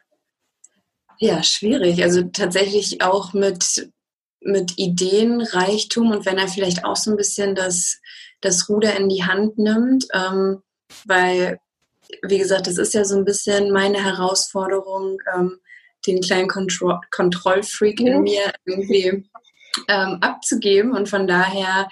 ja, 1.18 1.42
schwierig. 1.42 2.02
Also 2.02 2.22
tatsächlich 2.24 3.02
auch 3.02 3.32
mit, 3.32 3.90
mit 4.40 4.78
Ideenreichtum 4.78 6.10
und 6.10 6.26
wenn 6.26 6.38
er 6.38 6.48
vielleicht 6.48 6.84
auch 6.84 6.96
so 6.96 7.10
ein 7.10 7.16
bisschen 7.16 7.54
das, 7.54 8.00
das 8.40 8.68
Ruder 8.68 8.96
in 8.96 9.08
die 9.08 9.24
Hand 9.24 9.58
nimmt, 9.58 10.06
ähm, 10.12 10.62
weil, 11.04 11.60
wie 12.22 12.38
gesagt, 12.38 12.66
das 12.66 12.78
ist 12.78 12.94
ja 12.94 13.04
so 13.04 13.16
ein 13.16 13.24
bisschen 13.24 13.72
meine 13.72 14.02
Herausforderung, 14.02 15.18
ähm, 15.34 15.58
den 16.06 16.20
kleinen 16.20 16.48
Kontro 16.48 17.00
Kontrollfreak 17.10 18.00
in 18.00 18.22
mir 18.22 18.52
irgendwie 18.64 19.28
ähm, 19.88 20.18
abzugeben 20.20 20.92
und 20.92 21.08
von 21.08 21.26
daher 21.26 21.88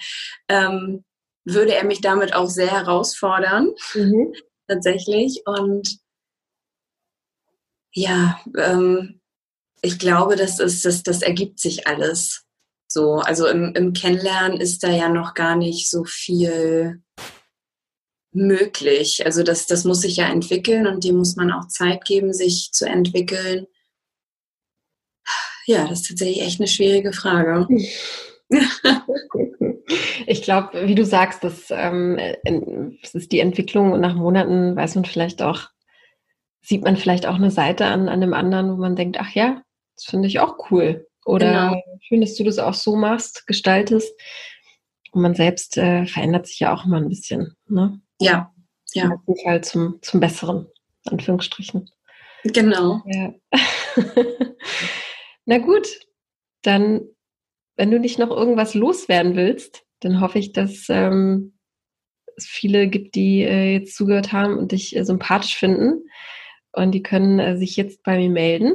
ähm, 0.49 1.05
würde 1.45 1.75
er 1.75 1.85
mich 1.85 2.01
damit 2.01 2.35
auch 2.35 2.49
sehr 2.49 2.71
herausfordern, 2.71 3.75
mhm. 3.95 4.33
tatsächlich. 4.67 5.43
Und 5.45 5.99
ja, 7.93 8.41
ähm, 8.57 9.21
ich 9.83 9.99
glaube, 9.99 10.37
das, 10.37 10.59
ist, 10.59 10.85
das, 10.85 11.03
das 11.03 11.23
ergibt 11.23 11.61
sich 11.61 11.87
alles. 11.87 12.45
So, 12.89 13.17
also 13.17 13.47
im, 13.47 13.75
im 13.75 13.93
Kennenlernen 13.93 14.61
ist 14.61 14.83
da 14.83 14.89
ja 14.89 15.09
noch 15.09 15.35
gar 15.35 15.57
nicht 15.57 15.91
so 15.91 16.05
viel 16.05 17.03
möglich. 18.35 19.25
Also 19.25 19.43
das, 19.43 19.67
das 19.67 19.85
muss 19.85 20.01
sich 20.01 20.17
ja 20.17 20.29
entwickeln 20.29 20.87
und 20.87 21.05
dem 21.05 21.17
muss 21.17 21.37
man 21.37 21.53
auch 21.53 21.69
Zeit 21.69 22.05
geben, 22.05 22.33
sich 22.33 22.71
zu 22.73 22.87
entwickeln. 22.87 23.67
Ja, 25.67 25.87
das 25.89 26.01
ist 26.01 26.09
tatsächlich 26.09 26.43
echt 26.43 26.61
eine 26.61 26.69
schwierige 26.69 27.13
Frage. 27.13 27.67
Ich 30.27 30.43
glaube, 30.43 30.87
wie 30.87 30.95
du 30.95 31.05
sagst, 31.05 31.45
das, 31.45 31.67
ähm, 31.71 32.19
das 33.03 33.15
ist 33.15 33.33
die 33.33 33.41
Entwicklung 33.41 33.93
und 33.93 34.01
nach 34.01 34.15
Monaten 34.15 34.75
weiß 34.77 34.95
man 34.95 35.05
vielleicht 35.05 35.43
auch, 35.43 35.69
sieht 36.63 36.83
man 36.83 36.97
vielleicht 36.97 37.27
auch 37.27 37.35
eine 37.35 37.51
Seite 37.51 37.87
an, 37.87 38.09
an 38.09 38.23
einem 38.23 38.33
anderen, 38.33 38.73
wo 38.73 38.77
man 38.77 38.97
denkt, 38.97 39.19
ach 39.21 39.31
ja, 39.35 39.63
das 39.97 40.07
finde 40.07 40.29
ich 40.29 40.41
auch 40.41 40.71
cool. 40.71 41.07
Oder 41.27 41.71
genau. 41.71 41.83
schön, 42.01 42.21
dass 42.21 42.35
du 42.35 42.45
das 42.45 42.59
auch 42.59 42.75
so 42.75 42.97
machst, 42.97 43.47
gestaltest. 43.47 44.13
Und 45.13 45.23
man 45.23 45.35
selbst 45.35 45.77
äh, 45.77 46.07
verändert 46.07 46.47
sich 46.47 46.61
ja 46.61 46.75
auch 46.75 46.85
immer 46.85 46.97
ein 46.97 47.09
bisschen. 47.09 47.55
Ne? 47.69 48.01
Ja, 48.25 48.55
ja. 48.93 49.11
Jeden 49.27 49.41
Fall 49.43 49.63
zum, 49.63 49.99
zum 50.03 50.21
Besseren, 50.21 50.67
Anführungsstrichen. 51.07 51.91
Genau. 52.45 53.03
Ja. 53.07 53.35
Na 55.47 55.59
gut, 55.59 56.01
dann, 56.63 57.03
wenn 57.77 57.91
du 57.91 57.99
nicht 57.99 58.19
noch 58.19 58.31
irgendwas 58.31 58.75
loswerden 58.75 59.37
willst, 59.37 59.85
dann 60.01 60.21
hoffe 60.21 60.39
ich, 60.39 60.53
dass 60.53 60.87
ähm, 60.89 61.59
es 62.37 62.47
viele 62.47 62.89
gibt, 62.89 63.15
die 63.15 63.43
äh, 63.43 63.73
jetzt 63.75 63.97
zugehört 63.97 64.33
haben 64.33 64.59
und 64.59 64.73
dich 64.73 64.95
äh, 64.97 65.05
sympathisch 65.05 65.57
finden. 65.57 66.05
Und 66.73 66.93
die 66.93 67.03
können 67.03 67.39
äh, 67.39 67.57
sich 67.57 67.77
jetzt 67.77 68.03
bei 68.03 68.19
mir 68.19 68.31
melden. 68.31 68.73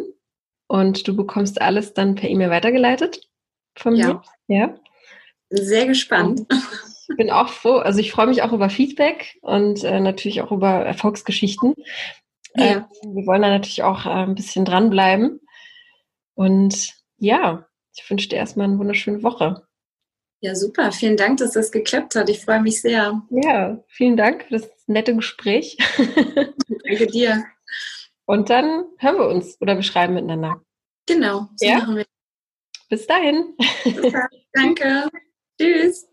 Und 0.68 1.08
du 1.08 1.16
bekommst 1.16 1.62
alles 1.62 1.94
dann 1.94 2.16
per 2.16 2.30
E-Mail 2.30 2.50
weitergeleitet 2.50 3.28
von 3.76 3.94
mir. 3.94 4.22
Ja. 4.48 4.76
Sehr 5.50 5.88
gespannt. 5.88 6.46
Ich 7.10 7.18
bin 7.18 7.32
auch 7.32 7.50
froh, 7.50 7.78
also 7.78 8.00
ich 8.00 8.12
freue 8.12 8.28
mich 8.28 8.44
auch 8.44 8.52
über 8.54 8.70
Feedback 8.70 9.38
und 9.42 9.84
äh, 9.84 10.00
natürlich 10.00 10.42
auch 10.42 10.52
über 10.52 10.86
Erfolgsgeschichten. 10.86 11.76
Ja. 12.56 12.66
Äh, 12.66 12.82
wir 13.04 13.26
wollen 13.26 13.42
da 13.42 13.50
natürlich 13.50 13.84
auch 13.84 14.06
äh, 14.06 14.10
ein 14.10 14.36
bisschen 14.36 14.66
dranbleiben. 14.66 15.42
Und 16.36 16.94
ja, 17.18 17.68
ich 17.96 18.10
wünsche 18.10 18.30
dir 18.30 18.38
erstmal 18.38 18.68
eine 18.68 18.80
wunderschöne 18.80 19.24
Woche. 19.24 19.68
Ja, 20.42 20.56
super. 20.56 20.92
Vielen 20.92 21.18
Dank, 21.18 21.40
dass 21.40 21.52
das 21.52 21.72
geklappt 21.72 22.16
hat. 22.16 22.30
Ich 22.30 22.46
freue 22.46 22.62
mich 22.62 22.82
sehr. 22.82 23.22
Ja, 23.30 23.84
vielen 23.88 24.16
Dank 24.16 24.46
für 24.46 24.60
das 24.60 24.70
nette 24.88 25.16
Gespräch. 25.16 25.78
Danke 25.98 27.08
dir. 27.08 27.44
Und 28.26 28.50
dann 28.50 28.86
hören 29.00 29.18
wir 29.18 29.28
uns 29.28 29.60
oder 29.60 29.76
wir 29.76 29.84
schreiben 29.84 30.14
miteinander. 30.14 30.62
Genau, 31.08 31.50
so 31.56 31.66
ja? 31.66 31.80
machen 31.80 31.98
wir. 31.98 32.06
Bis 32.90 33.06
dahin. 33.06 33.56
Super. 33.84 34.30
Danke. 34.54 35.10
Tschüss. 35.60 36.08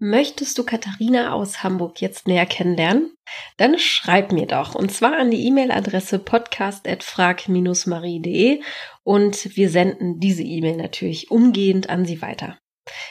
Möchtest 0.00 0.56
du 0.58 0.64
Katharina 0.64 1.32
aus 1.32 1.64
Hamburg 1.64 2.00
jetzt 2.00 2.28
näher 2.28 2.46
kennenlernen? 2.46 3.12
Dann 3.56 3.76
schreib 3.78 4.32
mir 4.32 4.46
doch 4.46 4.74
und 4.74 4.92
zwar 4.92 5.18
an 5.18 5.30
die 5.30 5.46
E-Mail-Adresse 5.46 6.18
podcast@frag-marie.de 6.20 8.60
und 9.02 9.56
wir 9.56 9.70
senden 9.70 10.20
diese 10.20 10.42
E-Mail 10.42 10.76
natürlich 10.76 11.30
umgehend 11.30 11.88
an 11.90 12.04
sie 12.04 12.20
weiter. 12.22 12.58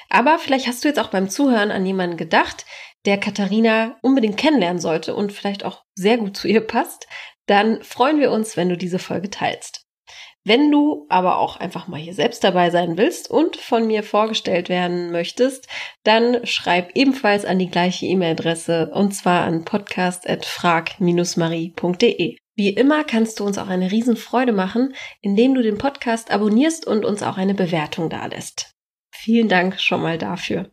Aber 0.10 0.39
vielleicht 0.39 0.67
hast 0.67 0.84
du 0.84 0.88
jetzt 0.88 1.00
auch 1.00 1.10
beim 1.10 1.30
Zuhören 1.30 1.69
an 1.71 1.86
jemanden 1.86 2.17
gedacht, 2.17 2.65
der 3.06 3.19
Katharina 3.19 3.95
unbedingt 4.02 4.38
kennenlernen 4.38 4.82
sollte 4.82 5.13
und 5.13 5.32
vielleicht 5.32 5.63
auch 5.63 5.84
sehr 5.93 6.17
gut 6.17 6.36
zu 6.36 6.47
ihr 6.47 6.62
passt 6.62 7.06
dann 7.47 7.82
freuen 7.82 8.19
wir 8.19 8.32
uns, 8.32 8.56
wenn 8.56 8.69
du 8.69 8.78
diese 8.78 9.00
Folge 9.00 9.30
teilst. 9.30 9.87
Wenn 10.48 10.72
du 10.72 11.06
aber 11.10 11.40
auch 11.40 11.58
einfach 11.58 11.90
mal 11.90 12.00
hier 12.00 12.14
selbst 12.14 12.42
dabei 12.42 12.70
sein 12.70 12.98
willst 12.98 13.30
und 13.30 13.58
von 13.58 13.86
mir 13.86 14.02
vorgestellt 14.02 14.70
werden 14.70 15.12
möchtest, 15.12 15.68
dann 16.06 16.46
schreib 16.46 16.96
ebenfalls 16.96 17.44
an 17.44 17.60
die 17.60 17.70
gleiche 17.70 18.06
E-Mail-Adresse 18.06 18.92
und 18.94 19.12
zwar 19.12 19.44
an 19.44 19.66
podcast.frag-marie.de. 19.66 22.38
Wie 22.56 22.70
immer 22.70 23.04
kannst 23.04 23.42
du 23.42 23.44
uns 23.44 23.58
auch 23.58 23.68
eine 23.68 23.92
Riesenfreude 23.92 24.54
machen, 24.54 24.94
indem 25.20 25.54
du 25.54 25.62
den 25.62 25.78
Podcast 25.78 26.32
abonnierst 26.32 26.88
und 26.88 27.04
uns 27.04 27.24
auch 27.24 27.36
eine 27.36 27.54
Bewertung 27.54 28.10
dalässt. 28.10 28.72
Vielen 29.12 29.50
Dank 29.50 29.82
schon 29.82 30.02
mal 30.02 30.18
dafür. 30.18 30.72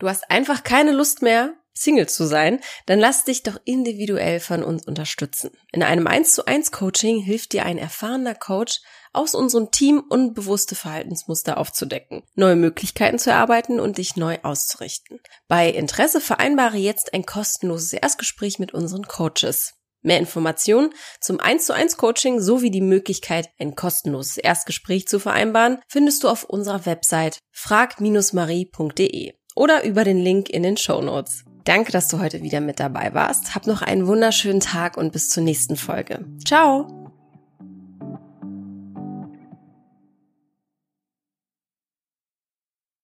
Du 0.00 0.08
hast 0.08 0.28
einfach 0.32 0.64
keine 0.64 0.90
Lust 0.90 1.22
mehr, 1.22 1.54
Single 1.76 2.08
zu 2.08 2.26
sein, 2.26 2.60
dann 2.86 3.00
lass 3.00 3.24
dich 3.24 3.42
doch 3.42 3.58
individuell 3.64 4.40
von 4.40 4.62
uns 4.62 4.86
unterstützen. 4.86 5.50
In 5.72 5.82
einem 5.82 6.06
1 6.06 6.34
zu 6.34 6.46
1 6.46 6.70
Coaching 6.72 7.20
hilft 7.20 7.52
dir 7.52 7.64
ein 7.64 7.78
erfahrener 7.78 8.34
Coach 8.34 8.80
aus 9.12 9.34
unserem 9.34 9.70
Team 9.70 10.02
unbewusste 10.08 10.74
Verhaltensmuster 10.74 11.58
aufzudecken, 11.58 12.22
neue 12.34 12.56
Möglichkeiten 12.56 13.18
zu 13.18 13.30
erarbeiten 13.30 13.80
und 13.80 13.98
dich 13.98 14.16
neu 14.16 14.38
auszurichten. 14.42 15.20
Bei 15.48 15.68
Interesse 15.68 16.20
vereinbare 16.20 16.76
jetzt 16.76 17.12
ein 17.12 17.26
kostenloses 17.26 17.92
Erstgespräch 17.92 18.58
mit 18.58 18.72
unseren 18.72 19.06
Coaches. 19.06 19.74
Mehr 20.02 20.18
Informationen 20.18 20.90
zum 21.18 21.40
1 21.40 21.64
zu 21.64 21.72
1 21.72 21.96
Coaching 21.96 22.38
sowie 22.38 22.70
die 22.70 22.82
Möglichkeit, 22.82 23.48
ein 23.58 23.74
kostenloses 23.74 24.36
Erstgespräch 24.36 25.08
zu 25.08 25.18
vereinbaren, 25.18 25.78
findest 25.88 26.22
du 26.22 26.28
auf 26.28 26.44
unserer 26.44 26.84
Website 26.84 27.38
frag-marie.de 27.52 29.32
oder 29.56 29.84
über 29.84 30.04
den 30.04 30.18
Link 30.18 30.50
in 30.50 30.62
den 30.62 30.76
Show 30.76 31.00
Notes. 31.00 31.44
Danke, 31.64 31.92
dass 31.92 32.08
du 32.08 32.20
heute 32.20 32.42
wieder 32.42 32.60
mit 32.60 32.78
dabei 32.78 33.14
warst. 33.14 33.54
Hab 33.54 33.66
noch 33.66 33.82
einen 33.82 34.06
wunderschönen 34.06 34.60
Tag 34.60 34.96
und 34.96 35.12
bis 35.12 35.28
zur 35.30 35.42
nächsten 35.42 35.76
Folge. 35.76 36.24
Ciao! 36.44 37.03